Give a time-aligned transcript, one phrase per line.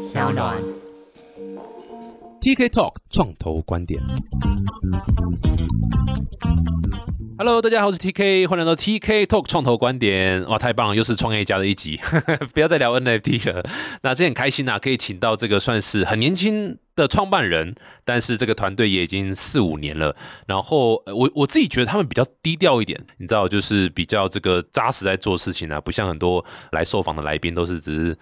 [0.00, 0.56] 小暖。
[2.40, 4.00] TK Talk 创投观点。
[7.36, 10.42] Hello，大家好，我是 TK，欢迎来到 TK Talk 创投观点。
[10.46, 12.00] 哇，太棒了，又是创业家的一集，
[12.54, 13.62] 不要再聊 NFT 了。
[14.00, 17.74] 那这很开心啊，可以请到这个算是很年轻的创办人，
[18.04, 20.14] 但是这个团队也已经四五年了。
[20.46, 28.18] 然后我我自己觉得他们比较低调一点，你知道，就是比较这个扎实在做事情啊，不像很多来受访的来宾都是只是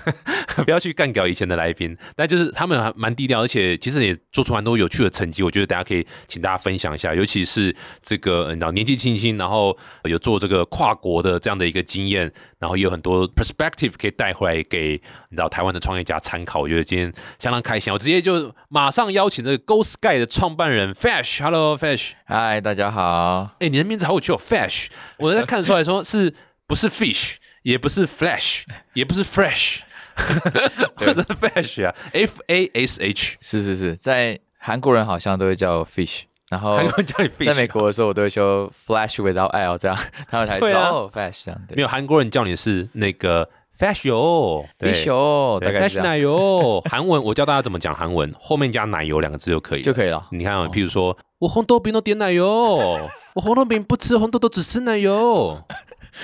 [0.64, 5.42] 不要去干掉以前的来宾，但就是他们还蛮低调，而且其实也做出蛮多有趣的成绩。
[5.42, 16.60] 我觉得大家可以请大家分享一下，尤其是这个你知道年纪轻轻，然后有做这个跨国的这样的一个经验，然后也有很多 perspective 可以带回来给你知道台湾的创业家参考。
[16.60, 23.50] 我觉得今天相当开心，我直接就马上邀请这个 Go Sky 的创办人 Fash，Hello Fash，嗨，大家好。
[23.60, 24.88] 哎，你的名字好有趣哦，Fash，
[25.18, 26.32] 我在看得出来说是
[26.66, 29.80] 不是 fish，也不是 flash，也不是 fresh，
[30.98, 33.36] 这是 Fash 啊，F A S H。
[33.40, 39.96] 是是是，在韩国人好像都会叫 fish，然后韩国人叫你 fish，在美国的时候我都会说 flash without l 这样，
[40.28, 41.76] 他们才知道哦 flash 这样对。
[41.76, 46.80] 没有韩国人叫你是那个 Fash 油 fish 哦，大概是 Fash 这样奶油。
[46.90, 50.26] 韩文我教大家怎么讲韩文，后面加奶油两个字就可以就可以了。
[50.30, 52.46] 你看啊，譬如说我红豆饼都点奶油，
[53.34, 55.62] 我红豆饼不吃红豆豆，只吃奶油。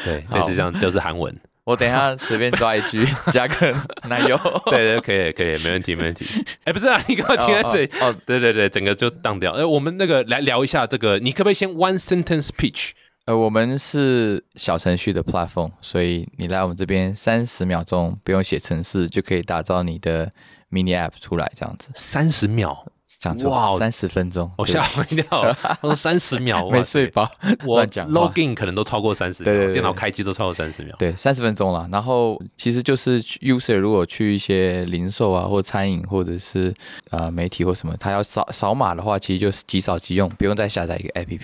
[0.05, 1.39] 对，好类似这样，就是韩文。
[1.65, 3.73] 我等一下随便抓一句， 加个
[4.09, 4.37] 奶油。
[4.67, 6.25] 对对，可以可以，没问题没问题。
[6.65, 7.87] 哎，不是啊，你刚刚停在这里。
[8.01, 9.53] 哦，哦对对对，整个就当掉。
[9.53, 12.93] 哎，我们那个来聊一下这个，你可不可以先 one sentence pitch？
[13.25, 20.33] 呃，我们是小程序的 platform，所以你来我们这边三十秒钟不用写程式就可以打造你的
[20.73, 21.89] mini app 出来，这样子。
[21.95, 22.85] 三十秒，
[23.19, 24.51] 讲哇错，三十分钟。
[24.57, 25.53] 我吓我一跳。
[25.53, 27.31] 他说三十秒， 哇没睡饱，
[27.67, 30.95] 我乱讲话 login 可能都超过三十秒，电脑开机都超过三十秒。
[30.99, 31.89] 对，三十分钟了。
[31.91, 36.73] 然后其实就是去 user 如果去一些零售啊，或餐饮，或者是
[37.11, 41.39] 呃媒体或什么，他要扫扫码的话，其实就是即扫即用，不用再下载一个 app。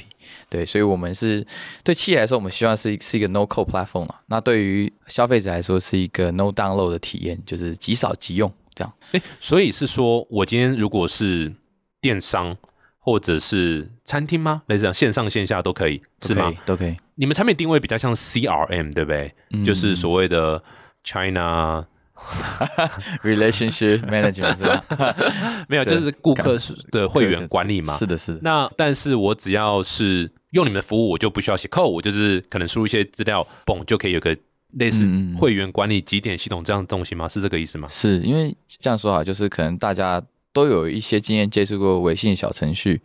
[0.50, 1.46] 对，所以我们是
[1.82, 4.20] 对企业来说，我们希望是是一个 no code platform 啊。
[4.26, 8.92] 那对于消费者来说，是一个 no download 的体验，就是即扫即用这样。
[9.12, 11.52] 哎，所以是说我今天如果是
[12.00, 12.56] 电商
[12.98, 14.62] 或者是餐厅吗？
[14.66, 16.96] 类似这样线上线下都可以，是吗都可以？？
[17.16, 19.34] 你们产品定位比较像 CRM，对不对？
[19.50, 20.62] 嗯就是所谓的
[21.02, 24.84] China，relationship management 是吧？
[25.68, 26.56] 没有，就是顾客
[26.92, 27.96] 的会员管理嘛。
[27.96, 28.40] 是的，是的。
[28.42, 34.36] 那但是我只要是用你们的服务，我就不需要写 code，我就是可能输入一些资料，嘣就可以有个
[34.74, 37.28] 类似会员管理几点系统这样的东西吗？
[37.28, 37.88] 是这个意思吗？
[37.88, 43.00] 是因为这样说好，就是可能大家都有一些经验接触过微信小程序，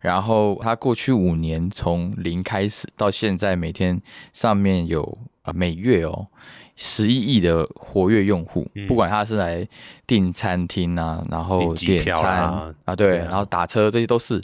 [0.00, 4.00] 然后它过去五年从零开始到现在，每天
[4.32, 6.28] 上面有啊、每月哦
[6.76, 9.66] 十一亿的活跃用户，嗯不管他是来
[10.06, 14.40] 订餐厅啊，然后点餐啊啊，对，然后打车这些都是。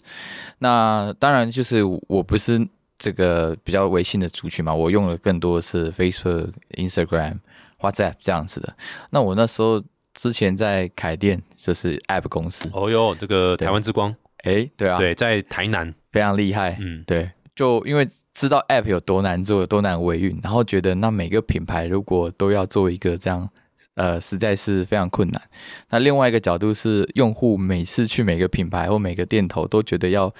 [0.58, 2.58] 那当然就是我不是
[2.98, 7.38] 这个比较微信的族群嘛，我用的更多的是 Facebook、Instagram、
[7.80, 8.76] WhatsApp 这样子的。
[9.10, 9.82] 那我那时候
[10.14, 23.48] 之前在凯店，就是 App 公司，哦哟，这个台湾之光，哎，对啊，对，在台南，非常厉害，嗯，对，就因为知道 App 有多难做、有多难维运，然后觉得那每个品牌如果都要做一个这样，
[23.94, 25.40] 呃，实在是非常困难。
[25.88, 30.34] 那另外一个角度是，用户每次去每个品牌或每个店头都觉得要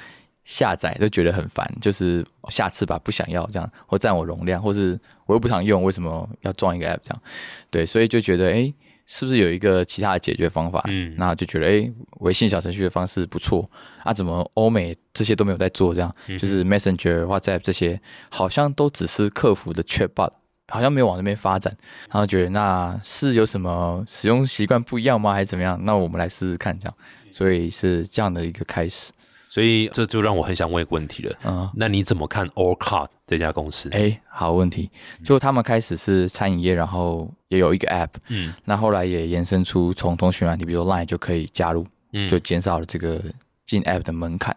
[0.51, 7.23] 下载，都觉得很烦，就是下次吧，不想要这样，或占我容量，或是我又不常用，为什么要装一个 App 这样？
[7.71, 8.73] 对，所以就觉得，哎，
[9.07, 10.83] 是不是有一个其他的解决方法？
[10.89, 13.71] 嗯那就觉得，哎，微信小程序的方式不错
[14.03, 16.17] 啊，怎么欧美这些都没有在做这样？
[16.29, 20.31] 嗯就是 Messenger、WhatsApp 这些，好像都只是客服的 chatbot，
[20.69, 21.77] 好像没有往那边发展。
[22.09, 25.35] 然后觉得那是有什么使用习惯不一样吗？
[25.35, 25.79] 还是怎么样？
[25.85, 26.95] 那我们来试试看这样。
[27.31, 29.13] 所以是这样的一个开始。
[29.49, 33.89] 所以这就让我很想问一个问题了，嗯，那你怎么看 All Card 这家公司？
[33.91, 34.91] 哎，好问题。
[35.25, 43.23] 就他们开始是餐饮业，然后也有一个 app，嗯那后来也延伸出从通讯软体，比如说 Line 就可以加入，嗯就减少了这个
[43.65, 44.55] 进 App 的门槛，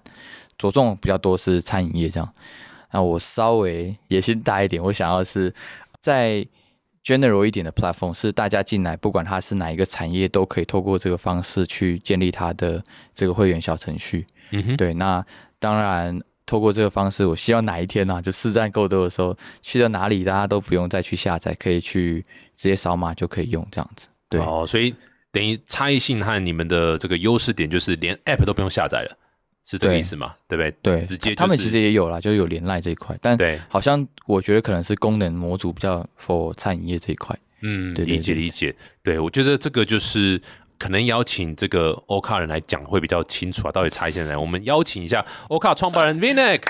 [0.58, 2.34] 着重比较多是餐饮业这样。
[2.92, 5.54] 那我稍微野心大一点，我想要是
[6.02, 6.46] 在
[7.04, 12.84] general 一点的 platform，是大家进来，不管它是哪一个产业，都可以透过这个方式去建立它的
[13.16, 14.26] 这个会员小程序。
[14.52, 15.26] 嗯哼，对，那
[15.60, 16.22] 当然。
[16.44, 22.20] 透过这个方式，我希望哪一天呢、啊，就市占够多的时候，去到哪里大家都不用再去下载，可以去
[22.58, 24.10] 直接扫码就可以用这样子。
[24.28, 24.94] 对，哦，所以
[25.32, 29.18] 等于差异性和你们的这个优势点就是连 App 都不用下载了，
[29.64, 30.36] 是这个意思吗？
[30.48, 30.72] 对不对？
[30.82, 37.38] 对，直接就是他们其实也有啦，就是有连赖这一块，但对，好像我觉得可能是功能模组比较 for 餐饮业这一块。
[37.62, 38.76] 嗯，对对理解理解。
[39.04, 40.42] 对，我觉得这个就是
[40.80, 44.40] 可能邀请这个欧卡人来讲会比较清楚啊，到底差异在哪？
[44.40, 46.64] 我们邀请一下欧卡创办人 Vinek，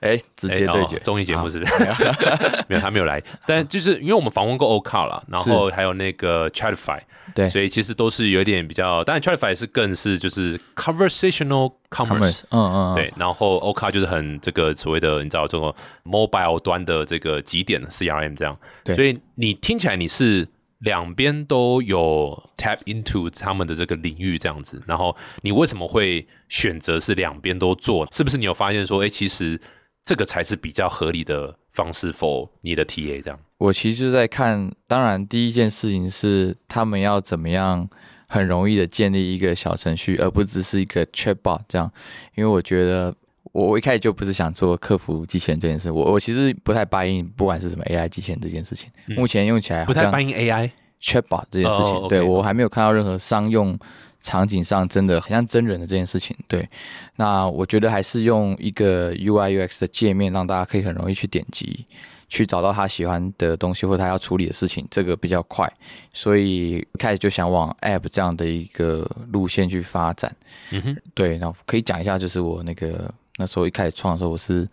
[0.00, 1.84] 哎，直接对决综艺节目是不是？
[2.68, 3.22] 没有，他没有来。
[3.46, 6.98] 但就是因为我们访问过 Ocar 啦，然后还有那个 Chatify，
[7.34, 12.40] 对所以其实都是有点比较，当然 Chatify 是更是就是 conversational commerce。
[12.50, 15.74] 嗯嗯，嗯对，然后 o k 就是很这个所谓的，你知道这种
[16.04, 20.48] mobile 端的这个极点 CRM 这样，对所以你听起来你是
[20.78, 28.06] 两边都有 tap into 他们的这个领域这样子，然后你为什么会选择是两边都做？
[28.10, 29.60] 是不是你有发现说，哎，其实
[30.02, 33.38] 这个才是比较合理的方式 for 你的 TA 这样？
[33.58, 37.88] 我其实就是在看，当然第一件事情是他们要怎么样
[38.26, 41.90] 很容易的建立一个小程序，而不只是一个 chatbot 这样。
[42.34, 43.14] 因为我觉得
[43.52, 53.78] 我我一开始就不是想做客服机器人这件事，我我其实不太 buy in，不管是什么 AI 机器人这件事情，嗯目前用起来不太好像欢迎 AI，chatbot 这件事情，对我还没有看到任何商用
[54.22, 56.36] 场景上真的很像真人的这件事情。
[56.46, 56.68] 对，
[57.16, 61.86] 那我觉得还是用一个 UI UX 的界面，让大家可以很容易去点击，
[62.28, 65.70] 去找到他喜欢的东西或他要处理的事情，这个比较快。
[66.12, 70.34] 所以一开始就想往 App 这样的一个路线去发展。
[70.70, 74.68] 嗯哼，对，然后可以讲一下，就是我那个那时候一开始创的时候，我是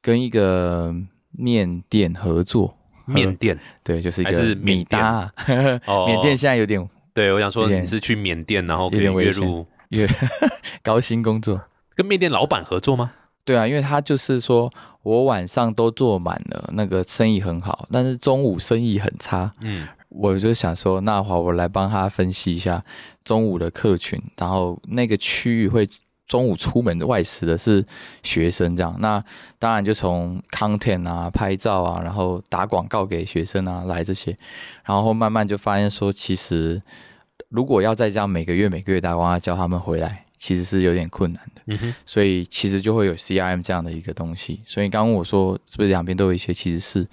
[0.00, 0.94] 跟一个
[1.32, 2.76] 面店合作。
[3.06, 5.32] 面店 对，就是一个米搭啊，
[5.84, 6.82] 哦，缅甸现在有点
[7.14, 10.06] 对我想说你是去缅甸，然后可以月入月
[10.82, 11.62] 高薪工作。
[11.94, 13.12] 跟缅甸老板合作吗？
[13.44, 14.68] 对啊，因为他就是说
[15.02, 19.52] 我晚上都做满了，那个生意很好，但是中午生意很差。
[19.60, 22.82] 嗯，我就想说，那好，我来帮他分析一下
[23.22, 25.88] 中午的客群，然后那个区域会
[26.26, 27.84] 中午出门外食的是
[28.22, 28.96] 学生这样。
[28.98, 29.22] 那
[29.58, 34.36] 当然就从 content 啊、拍照啊，然后打广告给学生啊来这些，
[34.84, 36.82] 然后慢慢就发现说，其实
[37.48, 41.62] 如果要再这样每个月每个月打广告叫他们回来，其实是有点困难的。
[41.66, 44.60] 嗯哼，所以其实就会有 CRM 这样的一个东西。
[44.66, 47.06] 所以刚刚我说是不是两边都有一些，其实是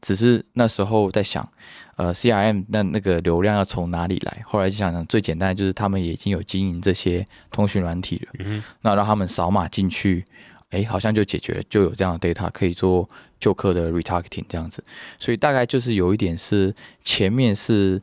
[0.00, 1.48] 只是那时候在想，
[2.00, 4.42] 呃，CRM 那那个流量要从哪里来？
[4.46, 10.24] 后来就想想最简单的就是他们也已经有经营这些通讯软体了，嗯，那让他们扫码进去，
[10.70, 13.08] 诶，好像就解决了，就有这样的 data 可以做
[13.38, 14.82] 旧客的 retargeting 这样子。
[15.18, 16.74] 所以大概就是有一点是
[17.04, 18.00] 前面是。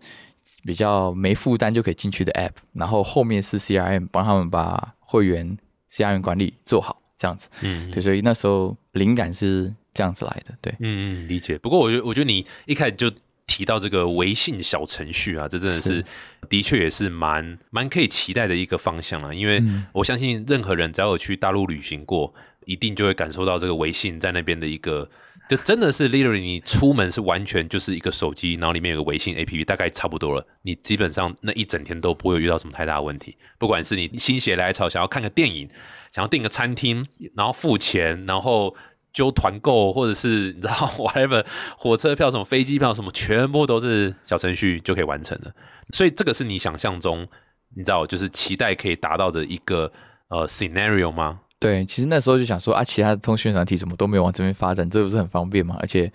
[0.65, 5.57] 比较没负担就可以进去的 app，然后后面是 CRM 帮他们把会员
[5.89, 7.47] CRM 管理做好，这样子。
[7.61, 10.53] 嗯，对，所以那时候灵感是这样子来的。
[10.59, 11.57] 对，嗯嗯，理解。
[11.59, 13.09] 不过我觉得，我觉得你一开始就
[13.47, 16.05] 提到这个微信小程序啊，这真的是是
[16.47, 19.33] 的确也是蛮蛮可以期待的一个方向啊。
[19.33, 22.33] 因为嗯我相信任何人只要有去大陆旅行过，
[22.65, 25.09] 一定就会感受到这个微信在那边的一个。
[25.49, 30.45] 就真的是 literally，你出门是完全就是一个手机，然后里面有个微信 APP，大概差不多了。
[30.63, 33.37] 你基本上那一整天都不会有遇到什么太大的问题。
[33.57, 35.69] 不管是你心血来潮想要看个电影，
[36.11, 38.75] 想要订个餐厅，然后付钱，然后
[39.17, 41.43] 揪团购，或者是你知道 whatever
[41.75, 45.51] 火车票、什么飞机票什么，全部都是小程序就可以完成的。
[45.91, 47.27] 所以这个是你想象中，
[47.75, 49.91] 你知道就是期待可以达到的一个
[50.29, 51.39] 呃 scenario 吗？
[51.59, 55.75] 对，其实那时候就想说啊，其他的通讯软体怎么都没有往这边发展，这不是很方便吗？
[55.79, 56.11] 而且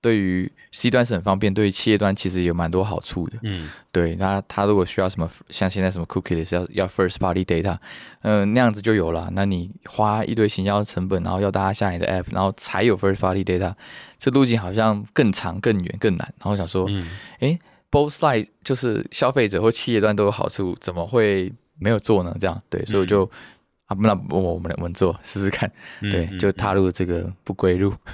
[0.00, 3.38] 对于 C 端是很方便，对于企业端其实有蛮多好处的。
[3.42, 7.76] 嗯对，那他如果需要什么，像现在什么 cookie 的是要要 first party data，
[8.22, 9.28] 嗯、那样子就有了。
[9.32, 13.74] 那你花一堆行销成本，然后要大家下你的 app，然后才有 first party data，
[14.18, 16.26] 这路径好像更长、更远、更难。
[16.38, 17.58] 然后我想说，嗯
[17.90, 22.34] both side 就是消费者或企业端都有好处，怎么会没有做呢？
[22.40, 23.28] 这样对，所以我就、
[23.86, 25.68] 啊，那我我们我们做试试看，
[26.00, 27.92] 对，嗯就踏入这个不归路。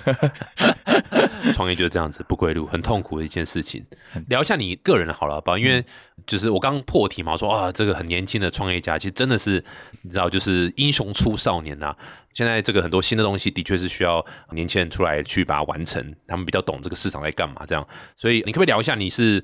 [1.52, 3.84] 创业就是这样子，不归路，很痛苦的一件事情。
[4.28, 5.58] 聊一下你个人的好了，好不？
[5.58, 5.84] 因为
[6.26, 9.62] 就是我刚破题嘛，说啊，这个很年轻的创业家，其实真的是
[10.02, 11.94] 你知道，就是英雄出少年呐、
[12.32, 17.86] 现在这个很多新的东西，的确是需要年轻人出来去把它完成，他们比较懂这个市场在干嘛，这样。
[18.16, 19.42] 所以你可不可以聊一下，你是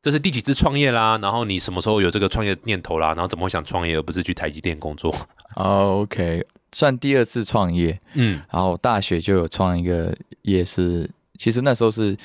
[0.00, 1.18] 这是第几次创业啦？
[1.22, 3.08] 然后你什么时候有这个创业念头啦？
[3.08, 5.14] 然后怎么会想创业，而不是去台积电工作？
[5.56, 11.08] 哦 OK，算第二次创业，嗯然后大学就有创一个业是，
[11.42, 12.16] 其实那时候是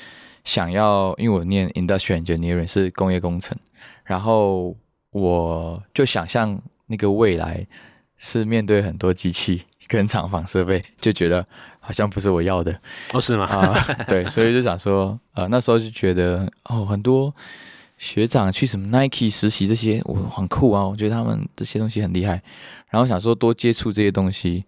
[0.44, 3.58] 想要，因为我念 industrial engineering 是工业工程，
[4.04, 4.76] 然后
[5.10, 6.56] 我就想象
[6.86, 7.66] 那个未来
[8.16, 11.44] 是面对很多机器跟厂房设备，就觉得
[11.80, 12.78] 好像不是我要的。
[13.12, 13.44] 哦，是吗？
[13.46, 17.34] 啊、对，所以就想说，呃，那时候就觉得哦，很多
[17.96, 22.40] 学长去什么 Nike 实习这些，我很酷啊，我觉得他们这些东西很厉害，
[22.88, 24.64] 然后想说多接触这些东西，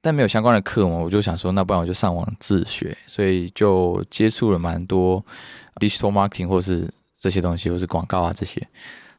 [0.00, 5.24] 但没有相关的课嘛，我就想说，那不然我就上网自学，所以就接触了蛮多
[5.76, 8.66] digital marketing 或是这些东西，或是广告啊这些。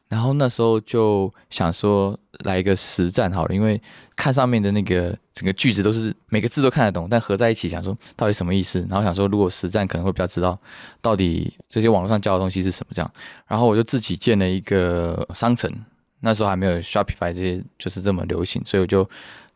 [0.08, 3.80] 然后那时候就想说来一个实战好了，因为
[4.14, 8.86] 看上面的那个整个句子都是每个字都看得懂，但合在一起想说到底什么意思。
[8.90, 10.58] 然后想说如果实战可能会比较知道
[11.00, 13.10] 到底这些网络上教的东西是什么这样。
[13.46, 15.72] 然后我就自己建了一个商城，
[16.20, 19.08] 那时候还没有 Shopify 这些就是这么流行，所以我就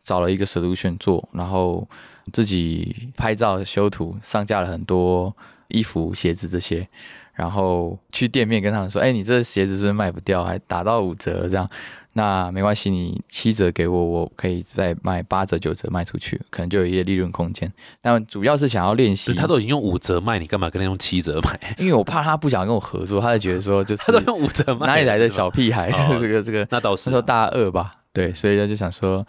[0.07, 1.85] 找了一个 solution 做，然后
[2.31, 5.35] 自己拍照修图，上架了很多
[5.67, 6.87] 衣服、鞋子这些。
[7.33, 10.45] 然后去店面跟他们说：“哎，你这鞋子是不是卖不掉？
[10.45, 11.49] 还打到五折了？
[11.49, 11.69] 这样，
[12.13, 17.71] 那没关系，你七折给我，我可以再卖八折、九折卖出去，可能就有一些利润空间。
[18.01, 19.33] 但主要是想要练习。
[19.33, 21.59] 他都已经用五折卖，你干嘛跟他用七折卖？
[21.77, 25.91] 因为我怕他不想跟我合作，他就觉得说， 就是他都用五折卖，哪里来的小屁孩？
[26.19, 29.23] 这个 这个，那倒是那时候大二吧，对，所以他就想说。”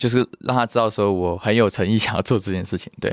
[0.00, 3.12] 就是让他知道说我很有诚意想要做这件事情，对，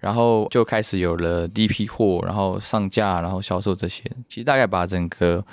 [0.00, 4.02] 然后就开始有了第一批货，然后上架，然后销售这些。
[4.30, 5.44] 其实大概把整个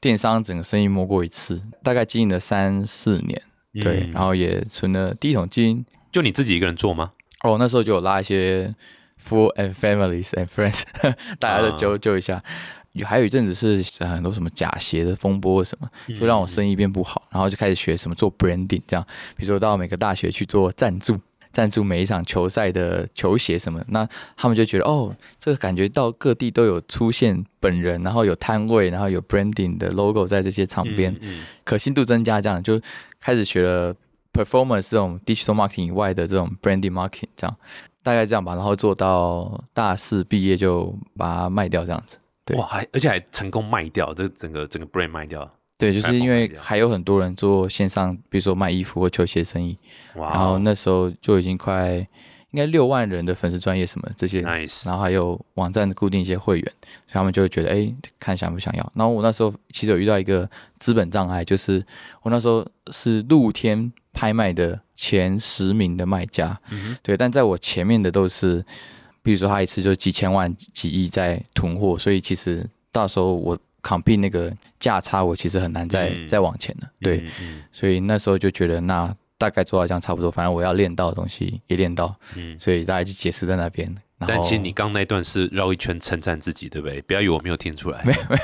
[0.00, 3.40] 电商整个生意摸过一次，大概经营了三四年，
[3.80, 5.86] 对，然后也存了第一桶金。
[6.10, 7.12] 就你自己一个人做吗？
[7.44, 8.74] 哦，那时候就有拉一些
[9.22, 10.82] full and families and friends，
[11.38, 12.42] 大家都揪揪一下。
[12.94, 19.04] 有还有一阵子是很多什么假鞋的风波什么，就让我生意变不好，然后就开始学什么做 branding 这样，
[19.36, 21.18] 比如说到每个大学去做赞助，
[21.52, 31.12] 赞助每一场球赛的球鞋什么，那他们就觉得哦，这个感觉到各地都有出现本人，然后有摊位，然后有 branding 的 logo 在这些场边，
[31.64, 32.80] 可信度增加，这样就
[33.20, 33.92] 开始学了
[34.32, 37.56] performance 这种 digital marketing 以外的这种 branding marketing 这样，
[38.04, 42.18] 大概这样吧，然后做到大四毕业就把它卖掉这样子。
[42.56, 45.50] 哇，还而且还成功卖掉，这整个整个 brand 卖掉。
[45.78, 49.76] 对，就是因为还有很多人做线上，比如说卖衣服或球鞋生意。
[50.16, 50.30] 哇！
[50.30, 51.96] 然后那时候就已经快
[52.50, 54.86] 应该六万人的粉丝专业什么这些，nice。
[54.86, 56.72] 然后还有网站固定一些会员，
[57.06, 58.92] 所以他们就会觉得，哎，看想不想要。
[58.94, 60.48] 然后我那时候其实有遇到一个
[60.78, 61.84] 资本障碍，就是
[62.22, 66.60] 我那时候是露天拍卖的前十名的卖家，
[67.02, 68.64] 对，但在我前面的都是。
[69.24, 76.88] 比如说他一次就几千万、几亿在囤货，所以其实到时候我扛币那个价差，我其实很难再再往前了。
[77.00, 77.24] 对，
[77.72, 83.92] 所以那时候就觉得那大概做到这样差不多，反正我要练到的东西也练到，嗯所以大家就解释在那边。
[84.26, 87.02] 但其实你刚那段是绕一圈称赞自己，对不对？
[87.02, 88.02] 不要以为我没有听出来。
[88.06, 88.36] 没有没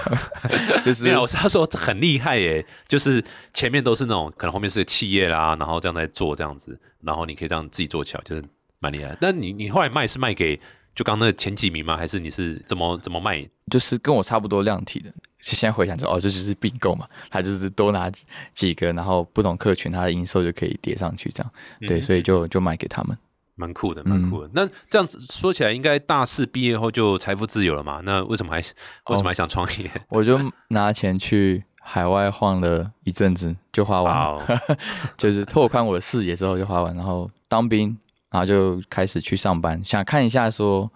[0.75, 1.27] 有，就是 没有。
[1.27, 3.23] 他说很厉害耶，就是
[3.55, 8.43] 前面都是那种可能后面是个企业啦，然后这样在做这样子，然后你可以这样自己做起来，就是。
[8.81, 10.59] 蛮厉害，但你你后来卖是卖给
[10.95, 11.97] 就刚那前几名吗？
[11.97, 13.49] 还是你是怎么怎么卖？
[13.71, 15.13] 就是跟我差不多量体的。
[15.39, 18.11] 现在回想说，哦，这就是并购嘛，他就是多拿
[18.53, 21.53] 几个，然后不同客群，他的营收就可以叠上去，这样
[21.87, 23.17] 对，所以就就卖给他们，
[23.55, 24.51] 蛮酷的，蛮酷的。
[24.53, 28.01] 那这样子说起来，应该大四毕业后就财富自由了嘛？
[28.05, 29.91] 那为什么还为什么还想创业？
[30.09, 34.61] 我就拿钱去海外晃了一阵子，就花完了，
[35.17, 37.97] 就是拓宽我的视野之后就花完，然后当兵。
[38.31, 40.91] 然后就开始去上班，想看一下说，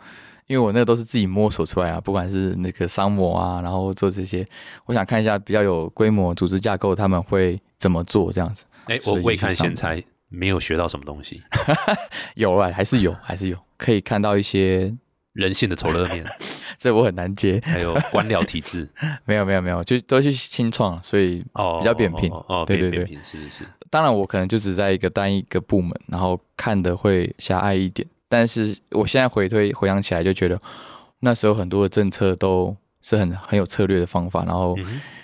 [0.47, 4.47] 因为我那个都是自己摸索出来啊，不管是那个商模啊，然后做这些，
[4.87, 8.64] 我想看一下比较有规模组织架构他们会怎么做这样子。
[8.87, 11.43] 哎，我未看先猜，没有学到什么东西。
[12.37, 14.95] 有啊，还是有，还是有，可以看到一些
[15.33, 16.25] 人性的丑陋面。
[16.85, 17.59] 这我很难接。
[17.64, 18.87] 还有 官僚体制，
[19.25, 22.31] 没有没有没有，就都去清创，所以比较扁平。
[22.31, 23.64] 哦，对对对，是是是。
[23.88, 28.07] 当然，我可能就只在一个单一个部门，然后看的会狭隘一点。
[28.29, 30.61] 但是我现在回推回想起来，就觉得
[31.21, 34.45] 那时候很多的政策都是很很有策略的方法。
[34.45, 34.76] 然后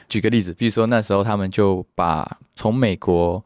[0.09, 3.45] 举个例子，比如说那时候他们就把从美国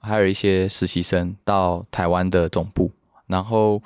[0.00, 2.90] 还有一些实习生到台湾的总部，
[3.26, 3.80] 然后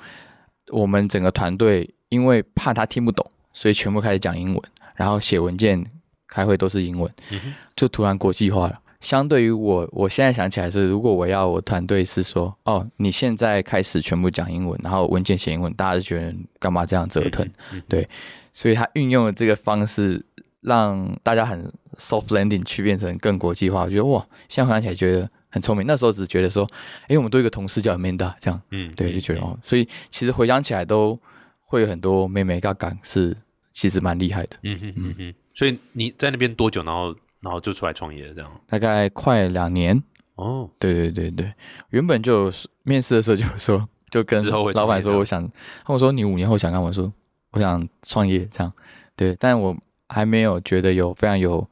[0.69, 4.61] 我们整个团队因为怕他听不懂，所以全部开始讲英文，
[4.95, 5.85] 然后写文件、
[6.27, 7.11] 开会都是英文，
[7.75, 8.79] 就突然国际化了。
[9.01, 17.49] 相对于我，我现在想起来是，如果我要我团队是说，哦，你现在开始全部讲英文，然后文件写英文，大家就觉得干嘛这样折腾？
[17.87, 18.07] 对，
[18.53, 20.21] 所以他运用了这个方式，
[20.59, 23.83] 让大家很 soft landing 去变成更国际化。
[23.83, 25.87] 我觉得哇，现在回想起来觉得很聪明。
[25.87, 26.69] 那时候只是觉得说，
[27.07, 31.17] 哎，我们多一个同事叫 Amanda，这样，嗯，对，就觉得哦，所以其实回想起来都
[31.69, 33.33] 会有很多妹妹嘎嘎是
[33.71, 34.57] 其实蛮厉害的。
[34.63, 36.83] 嗯哼嗯哼，所以你在那边多久？
[36.83, 37.15] 然后？
[37.41, 40.03] 然后就出来创业，这样大概快两年
[40.35, 40.69] 哦。
[40.77, 41.53] 对对对对，
[41.91, 42.51] 原本就
[42.83, 45.49] 面试的时候就说， 就跟老板说，我想，
[45.85, 46.87] 他们说你五年后想干嘛？
[46.87, 47.09] 我说
[47.51, 48.73] 我想创业，这样
[49.15, 49.33] 对。
[49.39, 49.73] 但我
[50.09, 51.65] 还没有觉得有非常有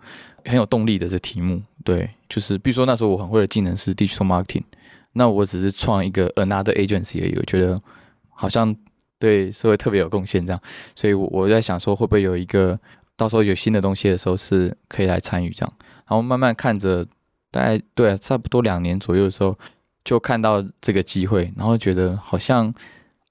[0.46, 1.62] 很有动力的这题目。
[1.84, 4.64] 对，就是比如说那时候我很会的技能是 digital marketing，
[5.12, 7.82] 那我只是创一个 another agency 而已，我觉得
[8.30, 8.74] 好像
[9.20, 10.62] 对社会特别有贡献这样，
[10.96, 12.80] 所以我我在想说会不会有一个
[13.16, 15.74] 到时候有新的东西的时候是可以来参与这样，
[16.08, 17.06] 然后慢慢看着，
[17.52, 19.58] 大概对、啊、差不多两年左右的时候
[20.04, 22.74] 就看到这个机会，然后觉得好像。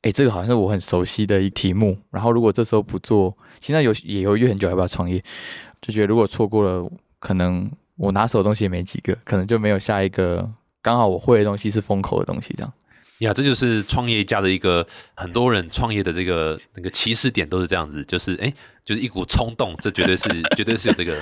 [0.03, 1.99] 哎，这个好像是我很熟悉的一题目。
[2.11, 5.21] 然后如果这时候不做，现在有也犹豫很久要不要创业，
[5.83, 6.89] 就觉得如果错过了，
[7.19, 10.49] 可能我拿手的东西也没几个，可能就没有下一个
[10.81, 12.73] 刚好我会的东西是风口的东西这样。
[13.19, 18.53] 呀，这就是创业家的一个很多人创业的这个那个起始点都是这样子，就是哎，
[18.85, 21.17] 就是一股冲动，这绝对是绝对是有这个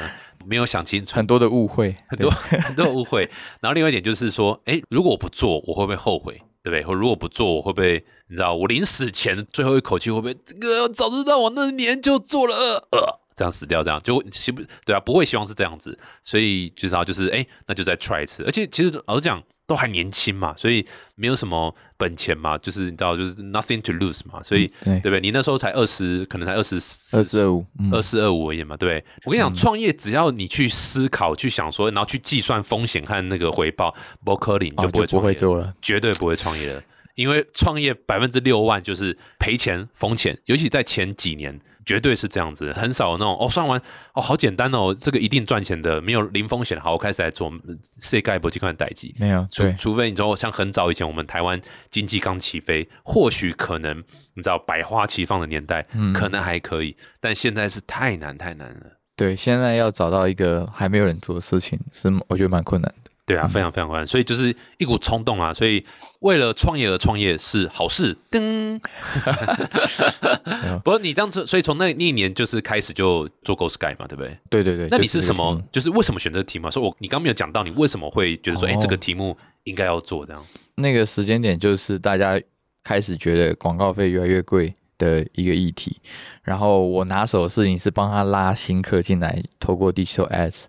[0.47, 3.31] 没有想清楚，很多的误会，很多很多误会。
[3.61, 6.41] 然后另外一点就是说，哎，如果我不做，我会不会后悔？
[6.65, 6.83] 对不对？
[6.83, 8.03] 或如果不做，我会不会？
[8.29, 10.35] 你知道，我临死前最后一口气会不会？
[10.47, 14.63] 这个早知道我那年就做了，呃，这样死掉，这样就希不？
[14.85, 15.99] 对啊，不会希望是这样子。
[16.23, 18.43] 所以至少就是，哎，那就再 try 一次。
[18.45, 19.43] 而且其实老实讲。
[19.67, 25.21] 都还年轻嘛，所以没有什么本钱嘛，就是你知道，就是 nothing to lose 嘛，所以对不对？
[25.23, 26.75] 你那时候才二十，可能才二十
[27.17, 29.03] 二四二五，二四二五而已嘛，对不对？
[29.25, 41.59] 我跟你讲，创业只要你去思考、去想说，然后去计算风险和那个回报，不可能就不会不会做了，绝对不会创业的，因为创业百分之六万就是赔钱、风险，尤其在前几年。
[41.85, 43.81] 绝对是这样子，很少有那种哦，算完
[44.15, 46.79] 哦，好简单哦，这个一定赚钱的，没有零风险。
[46.81, 47.53] 好，我开始来做
[48.01, 51.61] 世界搏击款代际，没有，除除非你说像很早以前我们台湾
[51.91, 53.99] 经济刚起飞，或许可能
[54.35, 59.01] 你知道百花齐放的年代，可能还可以，但现在是太难太难了。
[59.17, 62.93] 对，现在要找到一个还没有人做的事情，是我觉得蛮困难。
[63.27, 65.83] 对啊，非常非常难，所以就是一股冲动啊，所以
[66.21, 68.15] 为了创业而创业是好事。
[68.31, 68.79] 噔
[70.85, 74.39] 不过你当时，所以从那那一年就是开始就做 Go Sky 嘛，对不对？
[74.51, 74.89] 对对对。
[74.91, 75.59] 那你是什么？
[75.73, 76.71] 就是为什么选择题目？
[76.71, 80.45] 说我你刚没有讲到，你为什么会觉得说，哎，这个题目应该要做这样？
[80.75, 82.39] 那个时间点就是大家
[82.83, 85.99] 开始觉得广告费越来越贵的一个议题，
[86.43, 90.65] 然后我拿手的事情是帮他拉新客进来，透过 Digital Ads，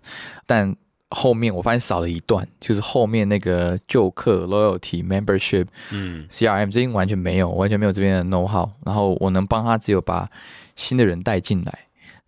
[0.46, 0.74] 但
[1.10, 8.68] 后面我发现少了一段，就是后面那个旧客 loyalty membership，嗯，CRM 这边完全没有，完全没有这边的 know how。
[8.84, 10.28] 然后我能帮他只有把
[10.74, 11.78] 新的人带进来，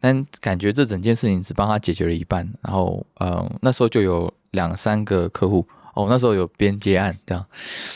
[0.01, 2.49] 但感觉这整件事情只帮他解决了一半。
[2.63, 7.45] 然后，嗯，那时候就有两三个客户，哦，那时候有边接案这样，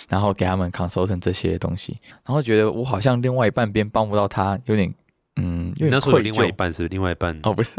[0.09, 4.93] 然后给他们 consult 这些东西，然后觉得我好像另外一半边帮不到他，有点。
[5.37, 7.75] 嗯，因为那时候有另外一半是另外一半哦，不是，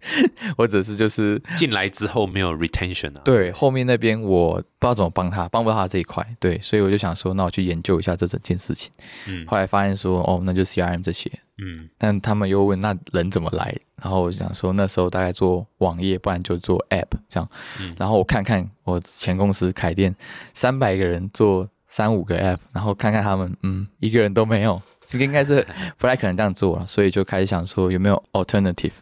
[0.58, 3.22] 我只是就是进来之后没有 retention 啊。
[3.24, 6.26] 对，后面那边我不知道怎么帮他，帮不到他这一块。
[6.38, 8.90] 对，所以我就想说，那我去研究一下这整件事情。
[9.26, 11.30] 嗯，后来发现说，哦，那就 CRM 这些。
[11.56, 17.48] 嗯，但他们又问那人怎么来，然后我就想说，那时候大概做网页，不然就做 app 这样。
[17.80, 20.14] 嗯，然后我看看我前公司开店
[20.52, 24.80] 三百个人做三五个 app，然后看看他们，嗯，一个人都没有。
[25.10, 25.66] 这个应该是
[25.98, 28.92] 不太可能这样做了，所以就开始想说有没有 alternative，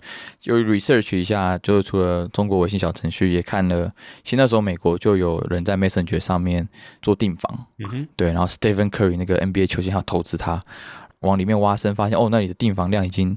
[0.40, 3.92] 就 research 一下，就除了中国微信小程序，也看了，
[4.24, 6.66] 其实那时候美国就有人在 Messenger 上面
[7.02, 10.64] 做订房，嗯哼，对，然后 Stephen Curry 那个 NBA 球星要投资他，
[11.20, 13.36] 往里面挖深，发现哦，那里的订房量已经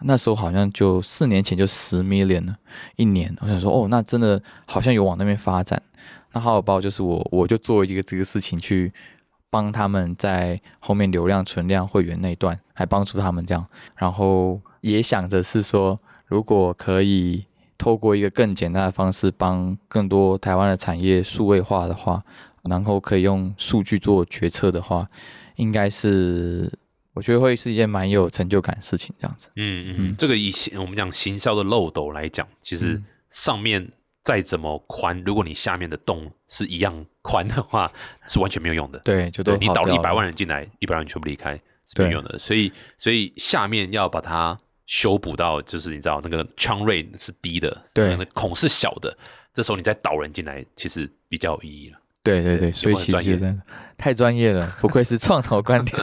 [0.00, 2.56] 那时候好像就四年前就十 million 了，
[2.96, 5.82] 一年，我想说哦，那真的好像有往那边发展，
[6.32, 8.90] 那好包就是我我就做一个这个事情去。
[9.50, 22.22] 帮他们在后面流量存量会员那段，来帮助他们这样，然后也想着是说，如果可以透过一个更简单的方式，帮更多台湾的产业数位化的话，
[22.64, 25.08] 然后可以用数据做决策的话，
[25.56, 26.70] 应该是
[27.14, 29.14] 我觉得会是一件蛮有成就感的事情。
[29.18, 33.92] 这样子，嗯嗯，这个以我们讲行销的漏斗来讲，其实上面。
[34.28, 37.90] 再怎么宽，如果你下面的洞是一样宽的话，
[38.26, 38.98] 是完全没有用的。
[38.98, 41.54] 对，就都你导了一百万人进来，一百万人全部离开
[41.86, 42.38] 是没有用的。
[42.38, 49.16] 所以，所以下面要把它修补到，就是你知道那个 churn rate 是低的，对，孔是小的，
[49.54, 51.98] 这时候你再导人进来，其实比较有意义了。
[52.22, 53.58] 对对对，所以其实
[53.96, 56.02] 太专业了，不愧是创投观点。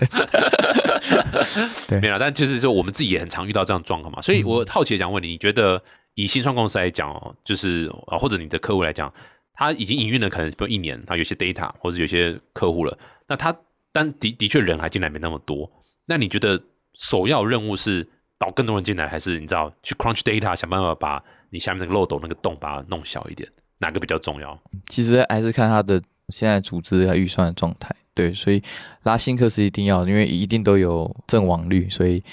[1.88, 4.20] 对，没有，但就是说我们自己也很常遇到这样状况嘛。
[4.20, 5.80] 所以我好奇的想问你，你觉得？
[6.16, 9.14] 以新创公司来讲哦，就是啊，或者你的客户来讲，
[9.54, 12.98] 他已经营运了可能不一年，他有些 data 或者有些客户了，
[13.28, 13.56] 那他
[13.92, 15.70] 但的的确人还进来没那么多，
[16.06, 16.62] 那你觉得
[16.96, 24.58] 首要任务是导更多人进来，还是你知道去 crunch data 想办法把你下面那个漏斗那个洞把它弄小一点，哪个比较重要？
[24.90, 28.62] 其实还是看他的现在组织和预算的状态，对，所以
[29.04, 32.24] 拉新客是一定要，因为一定都有阵亡率，所以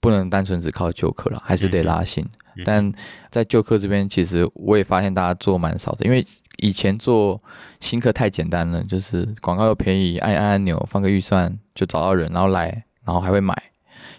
[0.00, 2.24] 不能单纯只靠旧客了，还是得拉新。
[2.64, 2.92] 但
[3.30, 6.24] 在旧客这边，其实我也发现大家做蛮少的，因为
[6.58, 7.42] 以前做
[7.80, 13.54] 新客太简单了，就是广告又便宜，按按按钮放个预算就找到人，然后来，然后还会买，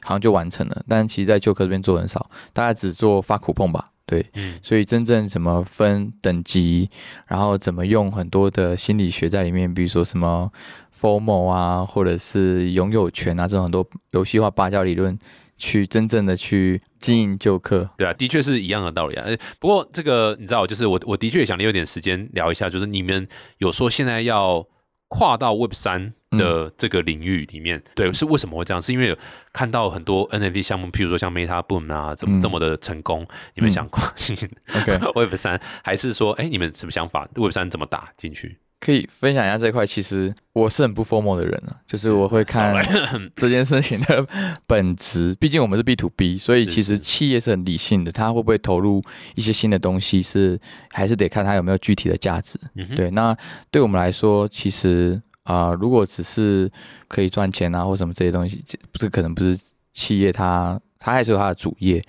[0.03, 0.83] 好像就完成了。
[0.87, 3.83] 但其实，在旧客这边做很少，大家只做发苦碰吧。
[4.05, 4.25] 对，
[4.63, 6.89] 所以真正怎么分等级，
[7.25, 10.49] 然后怎么用很多的心理学在里面，比如说什么
[10.97, 15.19] formal 啊，或者是拥有权啊，这种很多游戏化芭蕉理论，
[15.57, 17.89] 去真正的去经营旧客。
[17.97, 19.25] 对啊，的确是一样的道理啊。
[19.59, 24.65] 不过这个你知道，就是我我的确想留点时间聊一下，就是你们有说现在要
[25.07, 26.13] 跨到 Web 三。
[26.31, 28.81] 的这个领域里面，对，是为什么会这样？
[28.81, 29.17] 是因为
[29.53, 33.25] 看到很多 NFT 项目，譬如说像 Meta Boom 啊，怎么这么的成功？
[33.55, 34.35] 你们想跨进
[35.15, 38.57] Web 三，还是说，哎，你们什么想法？Web 三怎么打进去？
[38.79, 39.85] 可以分享一下这块。
[39.85, 42.75] 其实我是很不 formal 的人啊，就是我会看
[43.35, 44.25] 这件事情的
[44.65, 45.35] 本质。
[45.39, 49.01] 毕竟我们是 B to B，所以其实企业是很理性的，他会不会投入
[49.35, 50.59] 一些新的东西，是
[50.91, 52.59] 还是得看他有没有具体的价值。
[52.95, 53.35] 对，那
[53.71, 55.21] 对我们来说，其实。
[55.47, 56.69] 啊，如果只是
[57.07, 58.61] 可以赚钱啊，或什么这些东西，
[58.91, 59.57] 不是可能不是
[59.93, 62.03] 企业，它它还是有它的主业。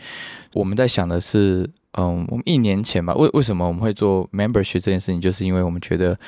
[0.54, 6.18] 我们在想的是，嗯，我们一年前吧，为为什么我们会做 membership 这件事情，就是因为我们觉得，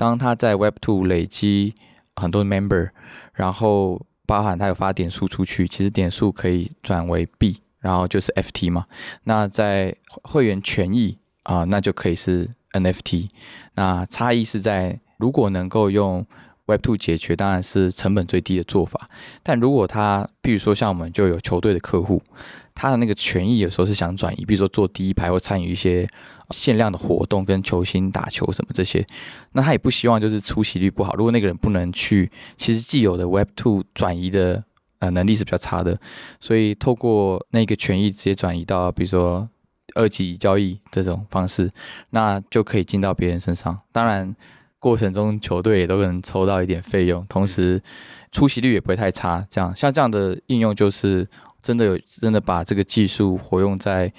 [0.00, 1.74] 当他在 Web Two 累积
[2.16, 2.88] 很多 member，
[3.34, 8.86] 然后包含他有发点数出去，其实点数可以转为币，然后就是 FT 嘛。
[9.24, 13.28] 那在会员权益啊，那就可以是 NFT。
[13.74, 16.24] 那差异是在如果能够用
[16.64, 19.10] Web Two 解决当然是成本最低的做法，
[19.42, 22.22] 但如果他，比如说像我们就有球队的客户，
[22.80, 26.08] 他的那个权益有时候是想转移，比如说坐第一排或参与一些
[26.48, 29.06] 限量的活动，跟球星打球什么这些，
[29.52, 31.14] 那他也不希望就是出席率不好。
[31.14, 34.64] 如果那个人不能去，其实既有的 Web Two 转移的
[35.00, 36.00] 呃能力是比较差的，
[36.40, 39.46] 所以透过那个权益直接转移到比如说
[39.94, 41.70] 二级交易这种方式，
[42.08, 43.78] 那就可以进到别人身上。
[43.92, 44.34] 当然。
[44.82, 47.78] 过程中，球队也都能抽到一点费用，同时
[48.32, 49.46] 出席率也不会太差。
[49.50, 51.28] 这样像这样的应用，就是
[51.62, 54.12] 真的有真的把这个技术活用在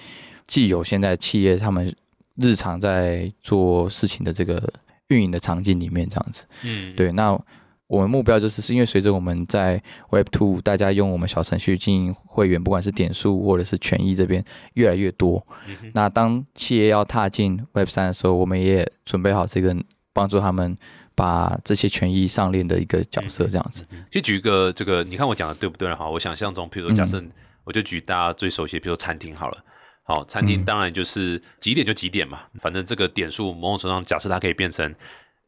[0.48, 1.96] 既有现在企业他们
[2.36, 4.62] 日常在做事情的这个
[5.08, 6.46] 运营的场景里面，这样子。
[6.64, 7.12] 嗯，对。
[7.12, 7.40] 那
[7.88, 15.46] 我们目标就是，是因为随着我们在 Web Two 大家用我们小程序经营会员，不管是点数或者是权益这边越来越多，
[15.94, 19.76] 那当企业要踏进 Web 三的时候，我们也准备好这个。
[20.14, 20.78] 帮助他们
[21.15, 23.84] 把这些权益上链的一个角色，这样子。
[24.10, 26.10] 其实举一个这个，你看我讲的对不对哈？
[26.10, 27.24] 我想象中，譬如说假设，
[27.63, 29.63] 我就举大家最熟悉，比如说餐厅好了。
[30.04, 34.93] 好，餐厅当然就是几点就几点嘛，反正这个点数某种程度上，假设它可以变成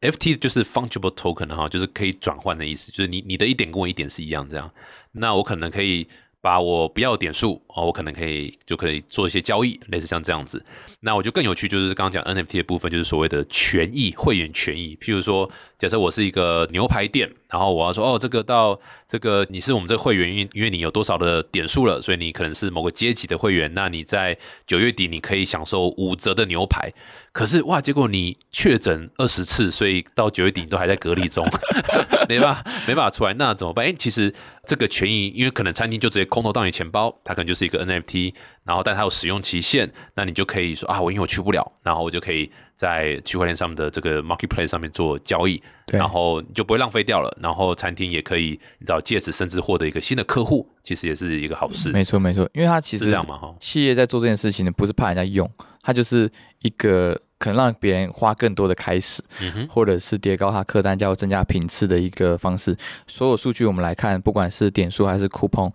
[0.01, 4.69] FT，就是 fungible token 哈，就是可以转换的意思，就是你你的一点跟我一点是一样这样。
[5.11, 6.07] 那我可能可以。
[6.43, 10.61] 把我不要点数哦，我可能可以就可以做一些交易，类似像这样子。
[10.99, 14.97] 那我就更有趣，就是刚刚讲 NFT 的部分，就是所谓的权益会员权益。
[14.99, 23.71] 譬如说，假设我是一个牛排店，然后我要说哦，这个到这个你是我们这个会员，因因为你有多少的点数了，所以你可能是某个阶级的会员。
[23.75, 24.35] 那你在
[24.65, 26.91] 九月底你可以享受五折的牛排。
[27.31, 31.47] 可是哇，结果你确诊二十次，所以到九月底你都还在隔离中，
[32.27, 33.85] 没办法没办法出来，那怎么办？
[33.85, 34.33] 哎，其实
[34.65, 51.89] 这个权益，因为可能餐厅就直接空投到你钱包，它可能就是一个 NFT，然后但它有使用期限，那你就可以说啊，我因为我去不了，然后我就可以在区块链上面的这个 marketplace 上面做交易，然后你就不会浪费掉了，然后餐厅也可以你知道借此甚至获得一个新的客户，其实也是一个好事。
[51.91, 55.49] 没错没错，因为它其实这样嘛哈，企业在做这件事情呢，不是怕人家用。
[55.85, 62.73] 它就是一个可能让别人花更多的开始，嗯或者是叠高它客单价或增加频次的一个方式。
[63.05, 65.69] 所有数据我们来看，不管是点数还是 coupon，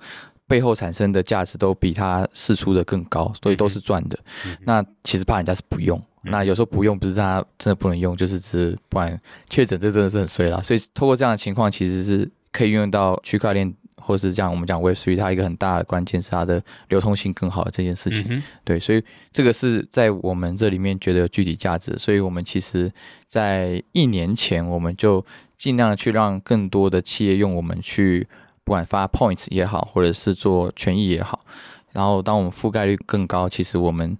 [0.46, 4.18] 背后产生的价值都比它试出的更高，所以都是赚的。
[4.64, 10.62] 那其实怕人家是不用，那有时候不用不是他真的不能用，就是只不然确诊这真的是很衰了。
[10.62, 13.74] 所以透过这样的情况，其实是可以运用到区块链。
[14.00, 18.42] 或是这样，我们讲 Web Three，它一个很大的关键是它的流通性更好的这件事情。
[18.64, 21.94] 对，所以这个是在我们这里面觉得有具体价值。
[21.98, 22.90] 所以我们其实，
[23.26, 25.22] 在一年前，我们就
[25.58, 28.26] 尽量的去让更多的企业用我们去，
[28.64, 31.44] 不管发 Points 也好，或者是做权益也好。
[31.92, 34.16] 然后，当我们覆盖率更高，其实我们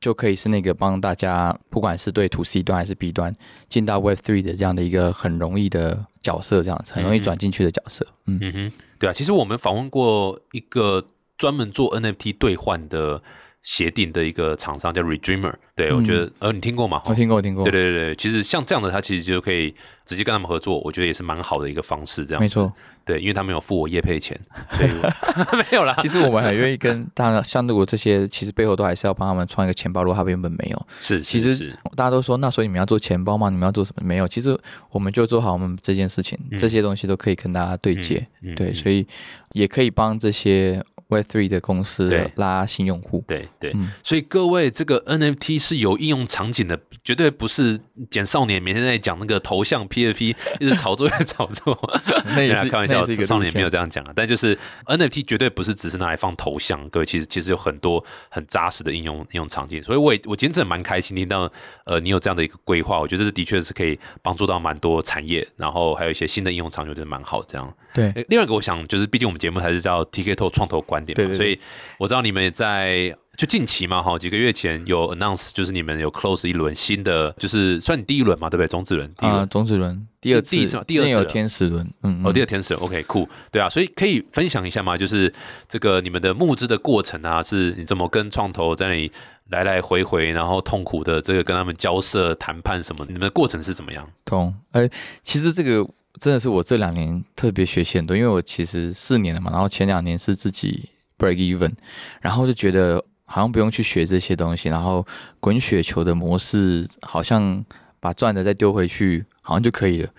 [0.00, 3.34] 就可以是那个帮大家，不管是对 To C 端还是 B 端，
[3.68, 8.06] 进到 Web Three 的这样的一个很容易的角色，这样子很容易转进去的角色。
[8.26, 8.72] 嗯哼。
[8.98, 13.22] 对啊，其实我们访问过一个专门做 NFT 兑换的
[13.62, 17.02] 协定的一个厂商叫 Redreamer，对我觉得呃你听过吗？
[17.04, 17.62] 我听过，我听过。
[17.64, 19.74] 对对对对，其实像这样的，他其实就可以
[20.06, 22.24] 直接跟他们合作，我觉得也是蛮好的一个方式。
[22.24, 22.72] 这样没错，
[23.04, 24.38] 对，因为他们有付我业配钱，
[24.72, 24.90] 所以
[25.58, 25.94] 没有啦。
[26.00, 33.50] 其实我们很愿意跟大家，像如果这些其实背后都还是要帮他们创一个钱包，如果他们原本没有，是，其实大家都说，那所以你们要做钱包吗？
[33.50, 34.02] 你们要做什么？
[34.06, 34.58] 没有，其实
[34.90, 39.06] 我们就做好我们这件事情，这些东西都可以跟大家对接，对，所以
[39.52, 40.82] 也可以帮这些。
[41.10, 51.76] Web Three 的公司拉新用户，对对，所以各位这个 NFT 是有应用场景的，绝对不是简少年每天在讲那个头像 PFP 一直炒作在炒作，
[52.34, 54.12] 那也是开玩笑，少年没有这样讲啊。
[54.14, 59.82] 但就是 NFT 绝对不是只是拿来放头像，各位其实其实有很多很扎实的应用应用场景。
[59.82, 61.50] 所以我也我今天真的蛮开心听到
[61.84, 67.42] 呃你有这样的一个规划，我觉得这的确是可以帮助到蛮多产业，然后还有一些新的应用场景，我觉得蛮好。
[67.48, 70.99] 这样对，另外一个我想就是，毕竟我们节目还是叫 TK 透创投观。
[71.06, 71.58] 对，所以
[71.98, 78.68] 我知道你们也在就近期嘛，哈，几个月前有 announce，就是你们有 close 一轮新的，就是算你第一轮嘛，对不对？
[78.68, 84.96] 种子轮啊，种子轮第二次，第二次有天使轮，嗯，哦，第二天使，OK，酷，对啊，所以可以分享一下嘛？
[84.96, 85.32] 就是
[85.66, 89.10] 这个你们的募资的过程啊，是你怎么跟创投在那里
[89.48, 93.06] 来来回回，然后痛苦的这个跟他们交涉谈判什么？
[93.06, 94.06] 你们的过程是怎么样？
[94.26, 94.90] 通，哎，
[95.22, 95.88] 其实这个。
[96.20, 101.72] 真的是我这两年特别学习很多，因为我其实四年了嘛，然后前两年是自己 break even，
[102.20, 105.04] 然后就觉得好像不用去学这些东西，然后
[105.40, 107.64] 滚雪球的模式好像
[107.98, 110.10] 把赚的再丢回去好像就可以了，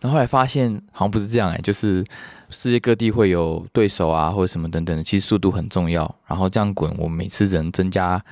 [0.00, 2.02] 然后后来发现好像不是这样哎，就是
[2.48, 8.24] 世界各地会有对手啊或者什么等等的，其实速度很重要，然后这样滚，我每次人增加。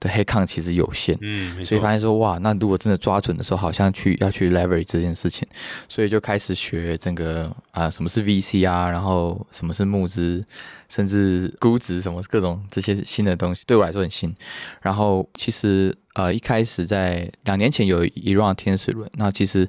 [0.00, 5.46] 的黑抗其实有限，嗯，所以发现说哇，那如果真的抓准的时候，好像去要去 leverage 这件事情，
[5.88, 10.42] 所以就开始学整个啊，什么是 VC 啊，然后什么是募资，
[10.88, 14.34] 甚至估值什么各种这些新的东西，对我来说很新。
[14.80, 19.68] 然后其实呃，一开始在两年前有一 round 天使轮，那其实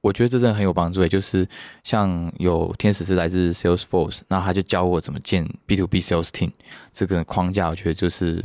[0.00, 1.44] 我觉得这真的很有帮助，也就是
[1.82, 6.52] 像有天使是来自 Salesforce，那他就教我怎么建 B to B sales team
[6.92, 8.40] 这个框架，我觉得就是。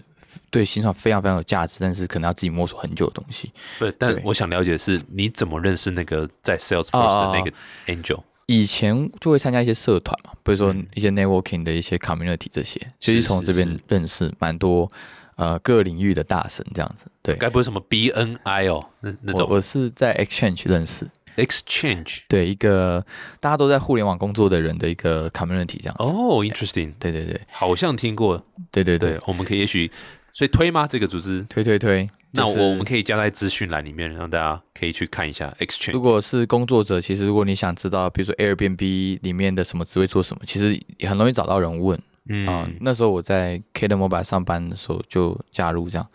[0.50, 3.52] 对新创非常非常有价值，但是可能要自己摸索很久的东西。
[3.80, 7.52] 对，但我想了解的是，你怎么认识那个在 Salesforce 的那个
[7.88, 8.22] Angel？
[8.48, 14.90] 以前就会参加一些社团嘛，比如说一些 networking 的一些 community 这些，其实从这边认识蛮多
[15.36, 17.06] 呃各领域的大神这样子。
[17.22, 18.86] 对，该不会什么 BNI 哦？
[19.02, 21.06] 那那种我是在 Exchange 认识。
[21.38, 23.06] Exchange 对一个
[23.40, 26.04] 大家都在互联网工作的人的一个 community 这样子。
[26.04, 26.94] 哦，interesting。
[27.00, 28.44] 对对对，好像听过。
[28.72, 29.90] 对对对，我们可以也许。
[30.34, 30.86] 所以推吗？
[30.86, 35.52] 这个组织推推推，那我我们可以加在资讯栏里面，让大家可以去看一下。
[35.58, 42.00] Exchange，如果是工作者，其实如果你想知道，比如说 Airbnb 里面的什么职位做什么，其实也很容易找到人问。
[42.30, 46.08] 嗯，那时候我在 k 的 Mobile 上班的时候就加入这样，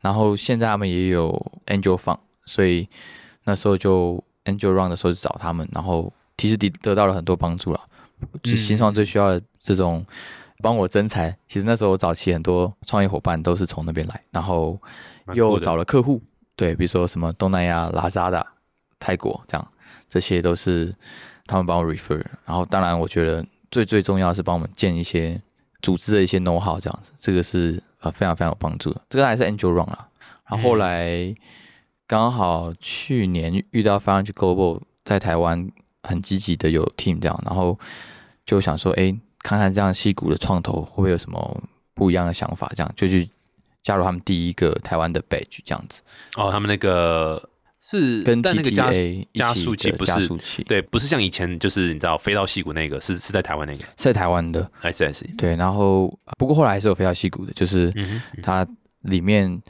[0.00, 1.34] 然后现在他们也有
[1.66, 2.86] Angel Fund，所以
[3.42, 7.80] 那时候就 Angel Run 的时候去找他们，然后其实得得到了很多帮助了。
[8.42, 10.04] 新创最需要的这种。
[10.62, 14.80] 帮我增财，其实那时候早期很多创业伙伴都是从那边来，然后
[15.34, 16.18] 又找了客户，
[16.56, 18.44] 对，比如说什么东南亚、拉扎的、
[18.98, 19.68] 泰国这样，
[20.08, 20.94] 这些都是
[21.46, 22.24] 他们帮我 refer。
[22.46, 25.38] 然后当然，我觉得最最重要是帮我们建一些
[25.82, 29.02] 组织的一些 know how 这样子，这个是呃非常非常有帮助的。
[29.10, 30.08] 这个还是 Angel Run 啦，
[30.48, 31.34] 然后后来
[32.06, 35.70] 刚好去年遇到 Financial Global 在台湾
[36.02, 37.78] 很积极的有 team 这样，然后
[38.44, 39.16] 就想说，哎。
[39.42, 41.62] 看看这样戏骨的创投会不会有什么
[41.94, 42.68] 不一样的想法？
[42.74, 43.30] 这样就去
[43.80, 46.02] 加入他们第一个台湾的 badge 这样子。
[46.36, 47.40] 哦，他们那个
[47.78, 48.90] 是跟但那个加
[49.32, 50.12] 加速器不是
[50.66, 57.94] 对，不是像以前就是你知道飞到戏骨那个是是在台湾那个，在台湾的 S S 对，然后不过后来还是有飞到戏骨的，就是
[58.42, 58.66] 它
[59.02, 59.62] 里面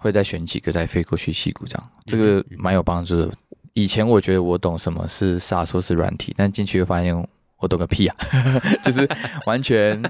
[0.00, 3.32] 会再选几个再飞过去戏骨这样，这个蛮有帮助的。
[3.74, 7.28] 以前我觉得我懂什么是 SaaS 是软体，但进去又发现。
[7.62, 8.16] 我懂个屁啊！
[8.82, 9.06] 就是
[9.44, 10.02] 完全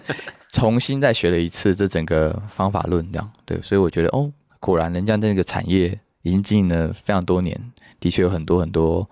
[0.52, 7.60] 重新再学了一次这整个方法论，这样对，所以我觉得哦，果然人家那个产业已经经营了非常多年，
[7.98, 9.04] 的确有很多很多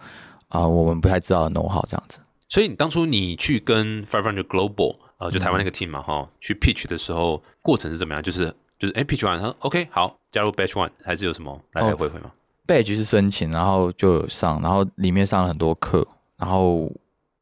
[0.51, 2.21] 啊，我们不太知道的 know how 这样子。
[2.49, 8.23] 所以你当初你去跟 Five Hundred Global 啊，就台湾那个 team 嘛哈，去 pitch 的时候，过程是怎么样？
[8.23, 12.31] 就是就是哎，pitch 完他说 OK 好，加入 Batch One 还是有什么来来回回吗
[12.67, 16.91] ？Batch 是申请，然后就有上，然后里面上了很多课，然后。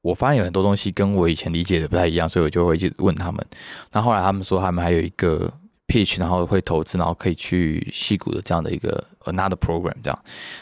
[0.03, 3.45] 我发现有很多东西跟我以前理解的不太一样，所以我就会去问他们。
[3.91, 5.53] 那后来他们说他们还有一个
[5.89, 10.17] pitch，然后会投资，然后可以去戏谷的这样的一个 another program 这样。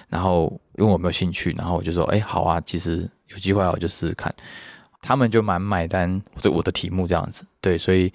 [0.08, 4.34] 然后因为我没有兴趣，然后我就说，哎，好啊，其实有机会我就试试看。
[5.02, 8.10] 他们就蛮买单，这我的题目这样子，对，所以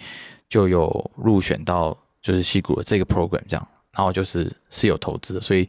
[0.48, 5.67] 就有入选到就是戏骨的这个 program 这样，然后就是是有投资的，所以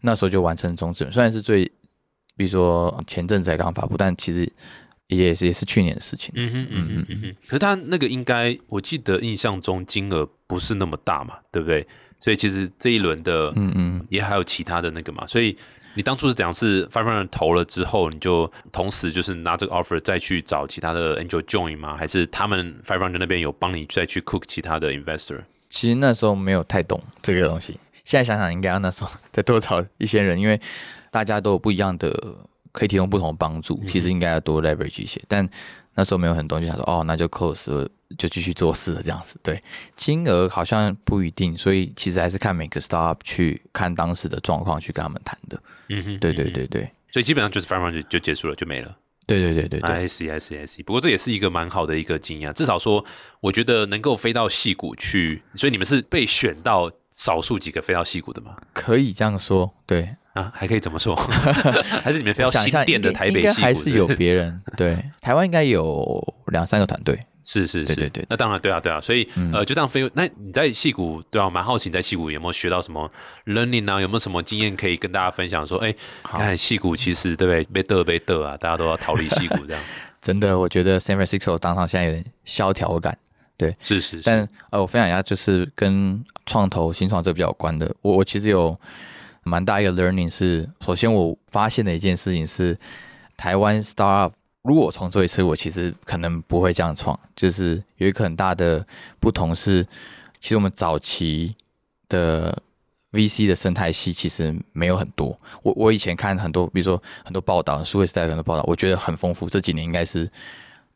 [0.00, 1.08] 那时候就完成终止。
[1.10, 1.64] 虽然是最，
[2.36, 4.50] 比如说前阵子才刚发布，但其实
[5.08, 6.32] 也是也是去年的事情。
[6.36, 7.36] 嗯哼嗯哼嗯哼。
[7.46, 11.86] 可是他那个应该，我记得印象中金额不是那么大嘛，对不对？
[12.20, 15.56] 所以其实这一轮的，嗯嗯，也还有其他的那个嘛，所以。
[15.94, 16.54] 你当初是怎样？
[16.54, 21.94] 是 Five Hundred 投了之后，你就同时就是拿这个 offer 再去找其他的 Angel join 吗？
[21.94, 25.40] 还是他们 Five Hundred 那边有帮你再去 cook 其他的 investor？
[25.72, 30.60] 其实那时候没有太懂这个东西，现在想想应该要那时候再多找一些人，因为
[31.10, 32.12] 大家都有不一样的
[32.70, 35.48] 可以提供不同的帮助，其实应该要多 leverage 一些，但。
[35.94, 39.38] 那时候没有很多，就想说哦，那就 close 就继续做事了这样子。
[39.42, 39.60] 对，
[39.94, 45.62] 金额好像不一定，所以其实还是看每个 startup 去看当时的状况去跟他们谈的。
[45.90, 48.96] 嗯哼，对对对对，所以基本上就是 f i r e round 就就结束了，就没了。
[49.26, 50.84] 对对对对对，I see I see I see。
[50.84, 53.04] 不过这也是一个蛮好的一个经验，至少说
[53.40, 58.56] 我觉得能够飞到戏谷去，所以你们是被选到少数几个飞到戏谷的吗？
[58.72, 60.16] 可以这样说，对。
[60.32, 61.14] 啊，还可以怎么说？
[62.02, 63.46] 还是你们飞到新店的台北？
[63.52, 64.58] 还是有别人？
[64.78, 67.20] 对，台湾应该有两三个团队。
[67.44, 68.26] 是是是，对对。
[68.28, 69.00] 那当然，对啊对啊。
[69.00, 70.10] 所以呃，就这样飞。
[70.14, 73.10] 那你在戏谷对啊，蛮好奇你在戏谷有没有学到什么
[73.46, 74.00] learning 啊？
[74.00, 75.66] 有没有什么经验可以跟大家分享？
[75.66, 77.64] 说，哎，看戏谷其实对不对？
[77.72, 79.82] 被得被得啊，大家都要逃离戏谷这样。
[80.20, 83.16] 真的，我觉得 San Francisco 当场现在有点萧条感。
[83.56, 84.20] 对，是是。
[84.24, 87.94] 但呃，我分享一下，就是跟创投新创这比较有关的。
[88.02, 88.78] 我我其实有。
[89.44, 92.78] 蛮大一个 learning 是，首先我发现的一件事情是，
[93.36, 94.30] 台湾 startup
[94.62, 98.84] 如果我重做一次，我其实可能不会这样创，就是有一个很大的
[99.20, 99.82] 不同是，
[100.40, 101.54] 其实我们早期
[102.08, 102.56] 的
[103.12, 105.38] VC 的生态系其实没有很多。
[105.62, 109.48] 我我以前看很多，比如说很多报道，数位时代很多报道，我觉得很丰富。
[109.48, 110.30] 这几年应该是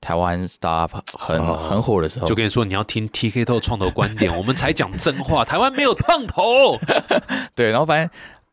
[0.00, 2.26] 台湾 startup 很很火的时候。
[2.26, 5.44] 就跟你说，你要听 TK 透创投观点，我们才讲真话。
[5.44, 6.78] 台湾没有创投，
[7.54, 8.10] 对，然后发现。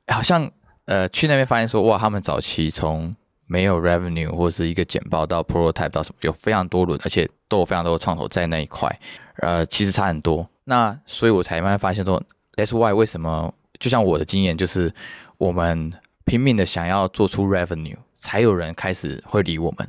[0.09, 0.51] 好像
[0.83, 8.99] 呃去那边发现说哇，他们早期从没有 revenue 或是一个简报到 prototype 到什么，有非常多轮，而且都有非常多的创投在那一块，
[9.37, 10.47] 呃，其实差很多。
[10.65, 12.21] 那所以我才慢慢发现说
[12.55, 13.53] ，that's why 为什么？
[13.79, 14.93] 就像我的经验就是，
[15.37, 15.91] 我们
[16.23, 19.85] 拼命的想要做出 revenue，才有人开始会理我们。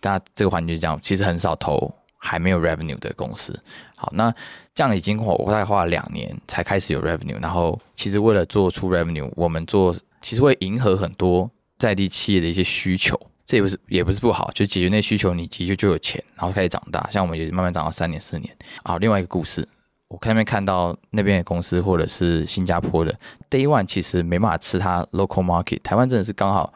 [0.00, 3.58] 那这个环节是这样，其实很少投还没有 revenue 的公司。
[3.96, 4.32] 好，那
[4.74, 17.08] 这样已经我大概花了两年才开始有 revenue，然后其实为了做出 revenue，我们做其实会迎合很多在地企业的一些需求，这也不是也不是不好，就解决那需求，你急就就有钱，然后开始长大。
[17.10, 18.56] 像我们也慢慢长到三年四年。
[18.82, 19.66] 啊，另外一个故事，
[20.08, 23.12] 我看那边看到那边的公司或者是新加坡的
[23.50, 26.72] day one，其实没办法吃它 local market，台湾真的是刚好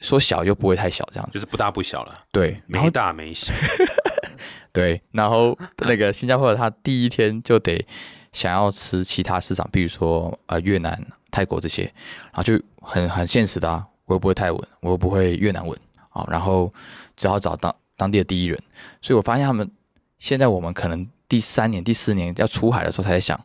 [0.00, 2.24] 说小又不会太小，这样子就是不大不小了。
[2.32, 3.52] 对，没大没小。
[4.72, 7.84] 对，然后那个新加坡，他第一天就得
[8.32, 16.72] 想要吃其他市场，比如说呃越南、泰国这些，然后就很很现实的，啊，我又不会泰文，我又不会越南文，啊，然后
[17.16, 18.60] 只好找当当地的第一人，
[19.00, 19.70] 所以我发现他们
[20.18, 23.40] 现在我们可能第三年、第四年要出海的时候才在想，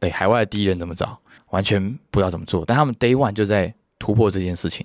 [0.00, 1.16] 哎，海外的第一人怎么找，
[1.50, 4.84] 完全不知道怎么做，但他们 Day One 就在突破这件事情，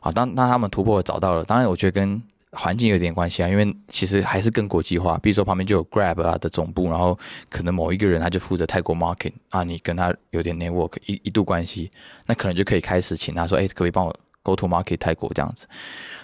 [0.00, 5.16] 啊，当当他们突破找到了，当然我觉得跟环境有点关系啊，因为其实还是更国际化。
[5.22, 11.90] 比如说旁边就有 Grab 啊的总部，然后可能某一个人他就负责泰国 market 啊，你跟他有点 network 一一度关系，
[12.26, 15.66] 那可能就可以开始请他说，哎，可不可以帮我 go to market 泰国这样子？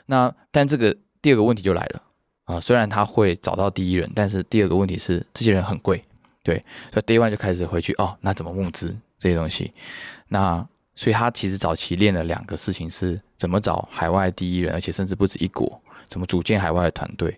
[0.06, 2.02] 那但这个第二个问题就来了
[2.44, 6.02] 啊，虽然他会找到第一人，但是第二个问题是这些人很贵，
[6.42, 9.72] 对，所以 day one 就开始回去哦，那怎么募资这些东西？
[10.28, 15.80] 那所以他其实早期练了两个事情，是怎么找海外第一人，而且甚至不止一国。
[16.08, 17.28] 怎么组建海外的团队，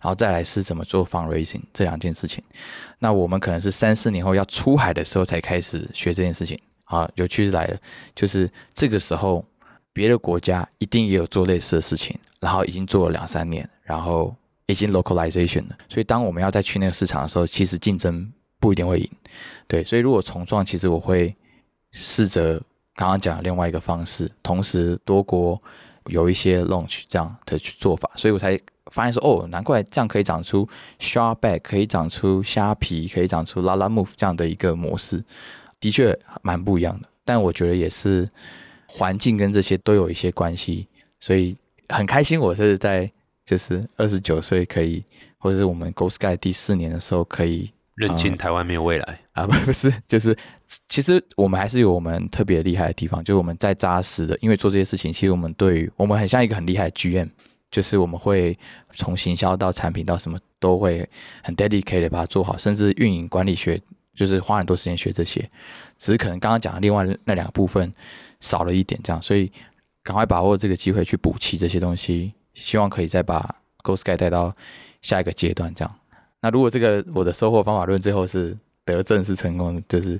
[0.00, 2.40] 然后再来是怎么做 fundraising 这两件事情。
[3.00, 7.10] 那我们可能是三四年后要出海的时候才开始学这件事情啊。
[7.16, 7.76] 有趣是来了，
[8.14, 9.44] 就是这个时候
[9.92, 14.34] 别的国家一定也有做类似的事情，然后已经做了两三年，然后
[14.66, 15.76] 已经 localization 了。
[15.88, 19.10] 所以当我们要再去那个市场的时候，其实竞争不一定会赢。
[19.66, 21.34] 对，所以如果重创，其实我会
[21.92, 22.60] 试着
[22.94, 25.60] 刚刚讲的另外一个方式，同时多国。
[26.06, 30.66] 有一些 launch 这样的做法，所以我才发现说，哦，难怪这样可以长出
[30.98, 35.22] Sharpback，可以长出虾皮，可以长出拉拉 Move 这样的一个模式，
[35.78, 37.08] 的确蛮不一样的。
[37.22, 38.28] 但我觉得也是
[38.92, 40.86] 环境跟这些都有一些关系，
[41.18, 41.56] 所以
[41.88, 43.10] 很开心，我是在
[43.44, 45.04] 就是二十九岁可以，
[45.38, 47.70] 或者是我们 Go Sky 第四年的时候可以。
[47.96, 50.34] 认清台湾没有未来啊，不 不是，就是
[50.88, 57.28] 其实我们还是有我们特别厉害的地方，就是我们在扎实的，因为做这些事情，其实我们对于我们很像一个很厉害的 GM，
[57.70, 58.58] 就是我们会
[58.94, 61.06] 从行销到产品到什么都会
[61.42, 63.78] 很 dedicated 把它做好，甚至运营管理学
[64.14, 65.42] 就是花很多时间学这些，
[65.98, 67.92] 只是可能刚刚讲的另外那两个部分
[68.40, 69.50] 少了一点，这样，所以
[70.02, 74.54] 赶快把握这个机会去补齐这些东西，希望可以再把 Go Sky 带到
[75.02, 75.94] 下一个阶段，这样。
[76.40, 80.18] 那如果这个我的收获方法论最后是得证是成功的，就是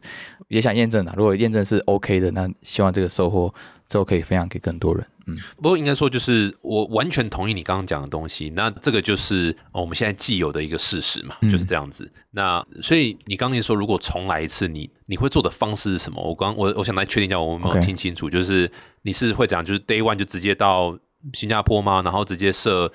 [0.48, 1.14] 也想验证啊。
[1.16, 3.52] 如果验证是 OK 的，那希望这个收获
[3.91, 5.05] 之后可以分享给更多人。
[5.26, 8.49] 嗯，不过应该说就是我完全同意你刚刚讲的东西。
[8.51, 12.09] 那这个就是我们现在既有的一个事实嘛，就是这样子。
[12.30, 16.22] 那所以你刚才说，如果重来一次，你你会做的方式是什么？
[16.22, 18.30] 我刚我我想来确定一下，我没有听清楚。
[18.30, 18.70] 就是
[19.03, 20.97] 你是会讲，就是 Day One 就直接到
[21.34, 22.01] 新加坡吗？
[22.03, 22.91] 然后直接设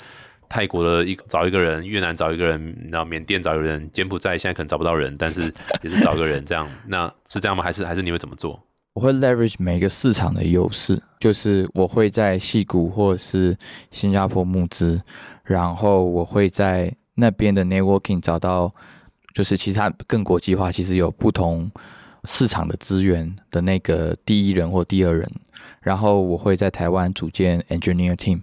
[0.48, 5.42] 泰国的一找一个人，越南找一个人，然后缅甸找一个人，柬埔寨现在可能找不到人，但是
[5.84, 6.70] 也是找一个人这样。
[6.88, 7.62] 那是这样吗？
[7.64, 8.62] 还是还是你会怎么做？
[8.96, 13.54] 我会 leverage 每个市场的优势，就是我会在戏谷或者是
[13.92, 15.02] 新加坡募资，
[15.44, 18.74] 然后我会在那边的 networking 找到，
[19.34, 21.70] 就是其他更国际化，其实有不同
[22.24, 25.30] 市场的资源的那个第一人或第二人，
[25.82, 28.40] 然后我会在台湾组建 engineer team，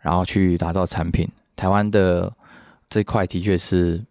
[0.00, 1.26] 然后去打造产品。
[1.56, 2.30] 台湾的
[2.90, 4.04] 这块的确是。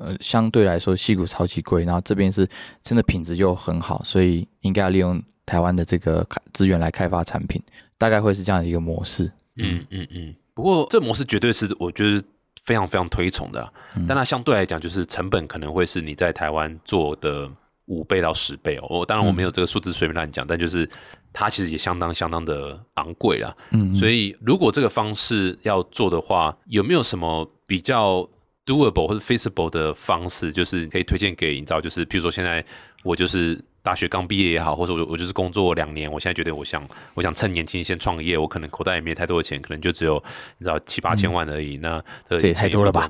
[0.00, 2.48] 呃，相对来说，戏骨超级贵，然后这边是
[2.82, 7.62] 真的品质又很好，所以应该要利用台湾的这个资源来开发产品，
[7.98, 9.30] 大概会是这样的一个模式。
[9.56, 10.34] 嗯嗯嗯。
[10.54, 12.22] 不过这模式绝对是我觉得
[12.62, 13.72] 非常非常推崇的，
[14.08, 17.50] 但它相对来讲就是成本可能会是你在台湾做的
[17.84, 18.86] 五倍到十倍哦。
[18.88, 20.88] 我当然我没有这个数字随便乱讲，但就是
[21.30, 23.54] 它其实也相当相当的昂贵了。
[23.72, 23.94] 嗯。
[23.94, 28.26] 所以如果这个方式要做的话，有没有什么比较
[28.70, 32.64] ？doable 或者 feasible 的方式，就是可以推荐给你知道，就是譬如说现在
[33.02, 40.22] 我就是大学刚毕业也好，或者我我就是工作两年，我现在觉得我想我想趁年轻先创业，我可能口袋也没太多的钱，可能就只有
[40.58, 41.78] 你知道七八千万而已。
[41.78, 43.08] 那这也太多了吧？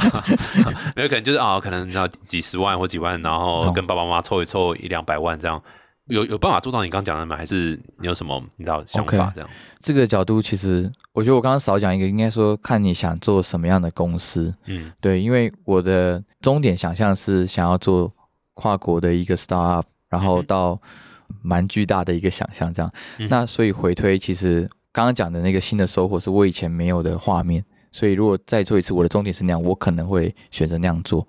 [0.96, 5.62] 没有可能就是啊，可能你知道几十万或几万，然后跟爸爸妈妈凑一凑一两百万这样。
[6.10, 7.36] 有有办法做到你刚讲的吗？
[7.36, 9.48] 还是你有什么你知道想法这样？
[9.80, 14.54] 这个角度其实我觉得我刚刚少讲一个，应该说看你想做什么样的公司。
[14.66, 18.12] 嗯，对，因为我的终点想象是想要做
[18.54, 20.78] 跨国的一个 startup，然后到
[21.42, 22.92] 蛮巨大的一个想象这样。
[23.30, 27.64] 那所以回推，其实刚刚讲的那个新的收获是我以前没有的画面。
[27.92, 31.26] 所以如果再做一次，我的终点是那样，我可能会选择那样做。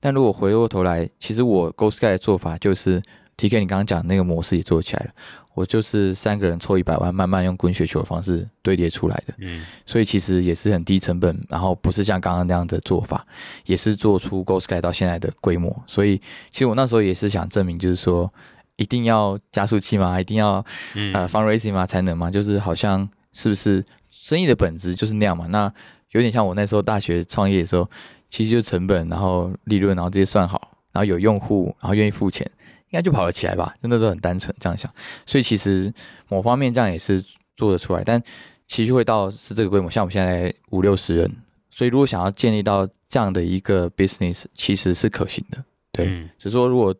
[0.00, 3.02] 但如果回过头来，其实我 Go Sky 的做法就是。
[3.42, 5.10] T K，你刚刚讲那个模式也做起来了，
[5.54, 9.34] 我就是三个人凑一百万，慢慢用滚雪球的方式堆叠出来的。
[9.38, 13.26] 嗯，所以其实也是很低成本，然后不是像刚刚那样的做法，
[13.66, 15.76] 也是做出 Go Sky 到现在的规模。
[15.88, 16.18] 所以
[16.50, 18.32] 其实我那时候也是想证明，就是说
[18.76, 20.20] 一定要加速器吗？
[20.20, 20.64] 一定要
[21.12, 21.84] 呃 fundraising 吗？
[21.84, 22.30] 才能吗？
[22.30, 25.48] 就是好像是不是生意的本质就是那样嘛？
[25.48, 25.72] 那
[26.12, 27.90] 有点像我那时候大学创业的时候，
[28.30, 32.48] 其实就成本，然后利润，然后这些算好，然后有用户，然后愿意付钱。
[32.92, 34.92] 应该就跑得起来吧，就那时候很单纯这样想，
[35.24, 35.92] 所以其实
[36.28, 37.24] 某方面这样也是
[37.56, 38.22] 做得出来，但
[38.66, 41.30] 其实会到是这个规模，像我们现在五六十人，
[41.70, 46.06] 所以如果想要建立到这样的一个 business，其实是可行的，对，
[46.38, 46.94] 只是说如果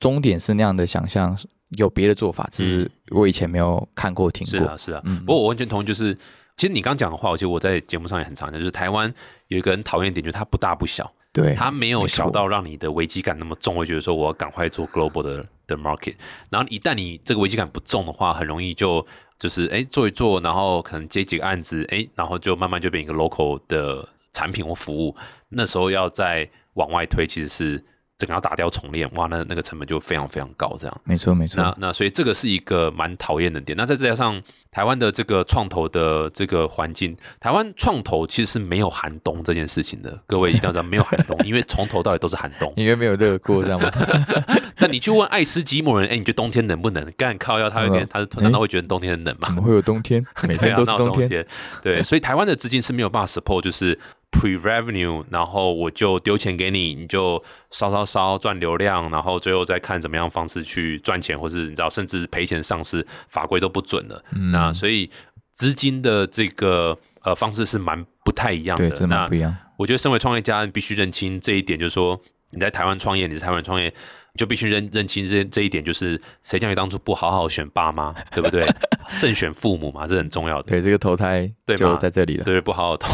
[0.00, 1.38] 终点是那样的想象，
[1.76, 4.58] 有别的做法，只是我以前没有看过听过。
[4.58, 6.12] 是啊，是啊，不过我完全同意，就是
[6.56, 9.12] 其实你刚讲的话，我觉得我在节目上也很常讲，就是台湾
[9.46, 11.12] 有一个很讨厌点，就是它不大不小。
[11.36, 16.14] 对，它没有小到让你的危机感那么重，会觉得说我要赶快做 global 的的 market。
[16.48, 19.06] 然后一旦你这个危机感不重的话，很容易就
[19.36, 25.14] 就是哎做一做，然后可能接几个案子，哎，然后就慢慢就变一个 local 的产品或服务。
[25.50, 27.84] 那时候要再往外推，其实是。
[28.18, 31.00] 整个要打掉重练，哇，那那个成本就非常非常高，这样。
[31.04, 31.62] 没错没错。
[31.62, 33.76] 那那所以这个是一个蛮讨厌的点。
[33.76, 40.18] 那再加上台湾的这个创投的这个环境，台湾创投其实是没有寒冬这件事情的。
[40.26, 42.72] 各位一定要知道，没有寒冬，因为从头到尾都是寒冬。
[42.76, 43.90] 因为没有热过，这样吗？
[44.80, 47.12] 那你去问爱斯基摩人，哎，你觉得冬天冷不冷？
[47.18, 49.48] 干靠要他有点，他难道会觉得冬天很冷吗？
[49.48, 50.24] 怎么会有冬天？
[50.48, 51.46] 每天都是冬天。
[51.82, 53.98] 对，所以台湾的资金是没有办法 support，就是。
[54.38, 64.22] Pre-revenue，然后我就丢钱给你，你就烧烧烧赚流量，然后最后再看怎么样方式去赚钱，或是你知道，甚至赔钱上市，法规都不准了。
[64.52, 65.10] 那所以
[65.52, 69.06] 资金的这个呃方式是蛮不太一样的。
[69.06, 69.56] 那不一样。
[69.76, 72.20] 我觉得身为创业家，你必须认清这一点，就是说
[72.52, 73.92] 你在台湾创业，你在台湾创业。
[74.36, 78.66] 就必须认认清这这一点，就是谁叫你当初不好好选爸妈，对不对？
[79.08, 80.70] 慎选父母嘛，这很重要的。
[80.70, 82.44] 对，这个投胎对就在这里了。
[82.44, 83.08] 对，不好好投，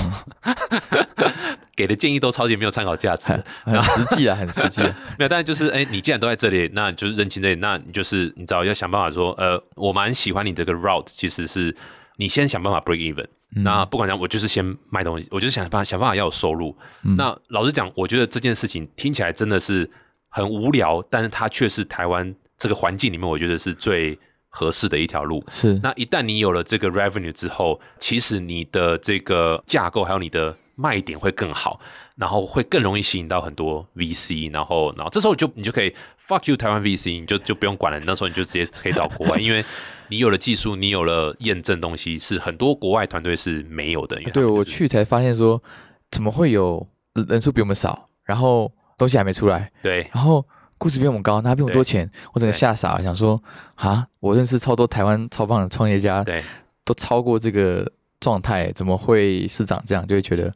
[1.77, 3.27] 给的建议都超级没有参考价值，
[3.65, 4.81] 很实际啊，很实际。
[5.19, 11.75] 没有，但是就是，哎，你既然都在这里，那就是认清这里，那你就是你知道要想办法说，呃，我蛮喜欢你这个 route，其实是
[12.17, 13.27] 你先想办法 break even。
[13.55, 16.75] 那不管讲，我就是先卖东西，我就是想办法想办法要有收入。
[17.03, 19.89] 那老实讲，我觉得这件事情听起来真的是。
[20.33, 24.19] 很无聊，但是它却是台湾这个环境里面，我觉得是最
[24.49, 25.45] 合适的一条路。
[25.49, 31.79] 是那一旦你有了这个 revenue 之后，其实你的这个架构还有你的卖点会更好，
[32.17, 39.63] 然后会更容易吸引到很多 VC，然后然后这时候就你就可以 fuck you 台湾 VC，你就就不用管了，那时候你就直接可以找国外，因为
[40.09, 44.19] 你有了技术，你有了验证东西，是很多国外团队是没有的。
[44.33, 45.63] 对我去才发现说，
[46.11, 46.87] 怎么会有
[47.29, 48.73] 人数比我们少，然后
[49.03, 50.09] 东西还没出来，对。
[50.15, 50.45] 然后
[50.79, 53.43] 估值比我们高，拿比我们多钱，我整个吓傻了，想说
[53.75, 56.43] 啊，我认识超多台湾超棒的创业家，对。
[56.85, 57.89] 都超过这个
[58.19, 60.05] 状态，怎么会市长这样？
[60.07, 60.53] 就会觉得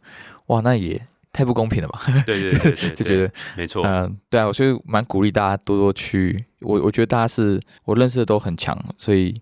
[0.46, 1.00] 哇，那也
[1.32, 2.00] 太不公平了吧？
[2.26, 9.32] 对对对 对，就觉得没错，嗯、对啊，所以蛮鼓励大家多多去，我我觉得大家是我认识的都很强，所以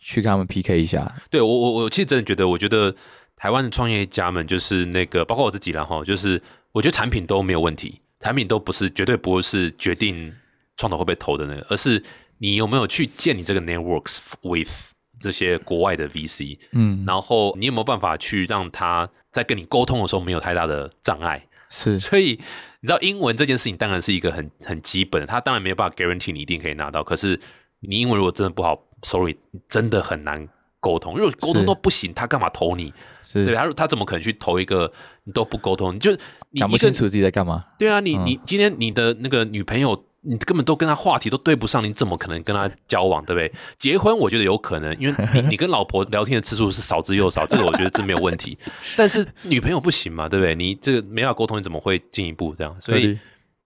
[0.00, 2.94] 去跟他们 PK 一下，对我我我其实真的觉得，我觉得
[3.34, 6.40] 台湾的创业家们就是那个，包括我自己然后就是
[6.70, 10.32] 我觉得产品都没有问题，产品都不是绝对不是决定
[10.76, 12.00] 创投会被投的那个，而是
[12.38, 21.44] 你有没有去建你这个 networks with 这些国外的 VC，嗯，然后你有没有办法去让他在跟你沟通的时候没有太大的障碍？
[21.68, 22.38] 是所以
[22.80, 27.40] 你知道英文这件事情当然是一个很很基本的，他当然没有办法 guarantee 你一定可以拿到，可是
[27.80, 30.48] 你英文如果真的不好，sorry，真的很难
[30.78, 31.16] 沟通。
[31.16, 32.92] 如果沟通都不行，他干嘛投你？
[33.22, 34.92] 是对他他怎么可能去投一个
[35.24, 35.94] 你都不沟通？
[35.94, 36.14] 你就
[36.54, 43.52] 讲不清楚自己在干嘛，对啊，你嗯你今天你的那个女朋友，你根本都跟她话题都对不上，你怎么可能跟她交往，对不对？
[43.78, 48.56] 结婚我觉得有可能，因为你你跟老婆聊天的次数是少之又少，这个我觉得这没有问题。
[48.96, 50.54] 但是女朋友不行嘛，对不对？
[50.54, 52.76] 你这个没法沟通，你怎么会进一步这样？
[52.80, 53.18] 所以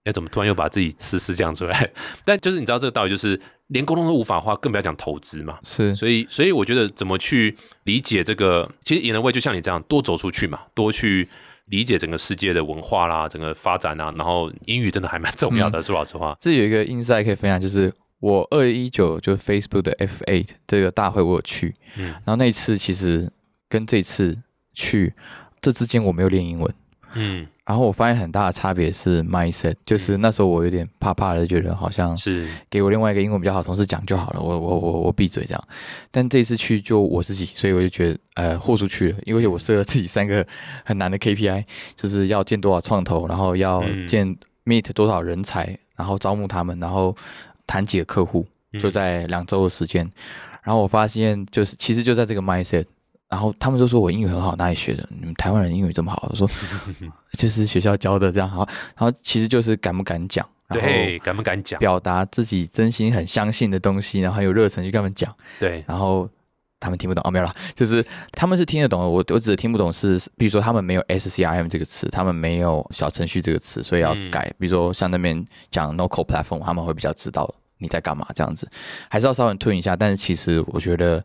[0.05, 1.89] 哎，怎么突然又把自己私事讲出来？
[2.23, 5.59] 但就是你知道这个道理，就是连沟通都无法的话，更不要讲投资嘛。
[5.63, 11.27] 是所以，所以我觉得怎么去理解这个，其实 in a way 就像你这样，多走出去嘛，多去
[11.67, 16.35] 理解整个世界的文化啦，整个发展啊，然后英语真的还蛮重要的，说老实话。
[16.39, 22.05] 这有一个 insight 可以分享，就是我二一九就 Facebook 的 F8 这个大会我有去，嗯。
[22.05, 23.31] 然后那一次其实
[23.69, 24.37] 跟这次
[24.73, 25.13] 去
[25.59, 26.73] 这之间我没有练英文，
[27.13, 35.61] 嗯，然后我发现很大的差别是 mindset，就是那时候我有点怕怕的，觉得好像是，给我另外一个英文比较好同事讲就好了，我我我我闭嘴这样。
[36.09, 40.47] 但这一次去就我自己，所以我就觉得呃豁出去了，因为我设了自己三个
[40.85, 41.65] 很难的 KPI，
[41.97, 47.13] 就是要建多少创投，然后要嗯建 meet 多少人才，然后招募他们，然后
[47.67, 50.09] 谈几个客户，嗯就在两周的时间。
[50.63, 52.85] 然后我发现就是其实就在这个 mindset。
[53.29, 55.07] 然后他们就说我英语很好，哪里学的？
[55.09, 56.27] 你们台湾人英语这么好？
[56.29, 56.47] 我说
[57.37, 58.67] 就是学校教的这样好。
[58.97, 61.79] 然后其实就是敢不敢讲，对，敢不敢讲？
[61.79, 66.29] 表达自己真心很相信的东西，然后很有热忱去跟他们讲，对，然后
[66.79, 74.49] 他们听不懂哦，没有啦，就是他们是听得懂的，我我只是听不懂是，比如说他们没有 SCRM 这个词，他们没有小程序这个词，所以要嗯改。
[74.57, 78.69] 比如说像那边讲 n o c a l Platform，他们会比较知道你在干嘛这样子，
[79.09, 79.95] 还是要稍微吞一下。
[79.95, 81.23] 但是其实我觉得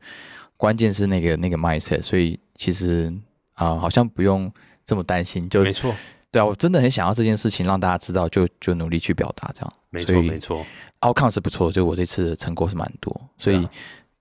[0.63, 3.13] 关键是那个那个 mindset，所以其实
[3.55, 4.49] 啊、好像不用
[4.85, 5.93] 这么担心，就没错，
[6.31, 9.73] 对啊，我真的很想要这件事情让大家知道，就就努力去表达这样。
[9.91, 10.65] 没错，没错。
[11.01, 13.71] outcome 是不错，就我这次的成果是蛮多，所以、啊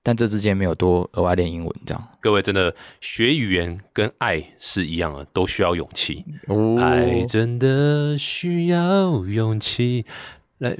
[0.04, 2.08] 但这之间没有多额外练英文这样。
[2.20, 6.26] 各位真的学语言跟爱是一样的，都需要勇气。
[6.48, 10.04] 哦爱真的需要勇气。
[10.58, 10.76] 来，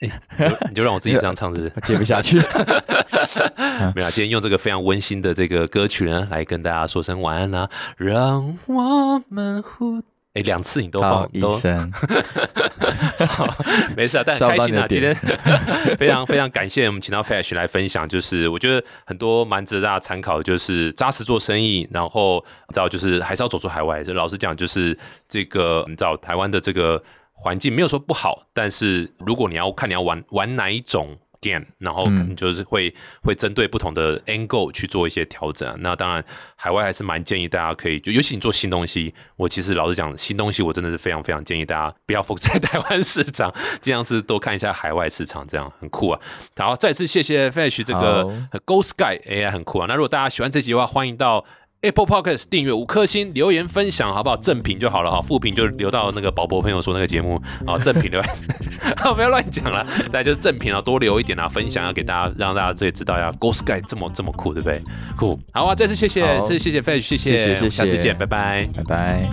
[0.68, 1.72] 你就让我自己这样唱，是不是？
[1.82, 2.38] 接不下去。
[3.94, 11.58] 没有啊，今天用这个非常温馨的这个歌曲呢，来跟大家说声晚安啦、让我们互哎两次你都好，放都
[13.96, 14.86] 没事啊，但照很开心啊。
[14.88, 15.12] 今天
[15.98, 24.04] 非常非常感谢我们请到 Fash 来分享，就是我觉得很多蛮值得大家参考，就是扎实做生意，然后你知道就是还是要走出海外。
[24.04, 24.96] 就老实讲，就是
[25.28, 27.02] 这个你知道台湾的这个
[27.42, 31.18] 环境没有说不好，但是如果你要看你要玩玩哪一种。
[31.42, 35.74] game，然后可能就是会、会针对不同的 angle 去做一些调整、啊。
[35.78, 36.22] 那当然，
[36.54, 46.20] 海外还是蛮建议大家可以，就尤其你做新东西，我其实老实讲，新东西我真的是非常非常建议大家不要 focus 在台湾市场，尽量是多看一下海外市场，这样很酷啊。
[46.58, 49.86] 好，再次谢谢 Fish 这个好 Go Sky AI 很酷啊。
[49.88, 51.42] 那如果大家喜欢这集的话，欢迎到
[51.82, 54.36] Apple Podcast 订阅五颗星，留言分享好不好？
[54.36, 58.20] 正品就好了哈，负评就留到那个宝博朋友说那个节目啊，正品留。
[58.98, 64.82] 好，不要乱讲了，大家就是正品啊，多留一点啊，分享要给大家，让大家这里知道呀，Go Sky 这么这么酷，对不对？
[65.16, 68.68] 酷，好啊，再次谢谢，好谢谢谢谢 Fish，谢谢，谢谢谢谢下次见，拜拜。
[68.76, 69.30] 拜拜。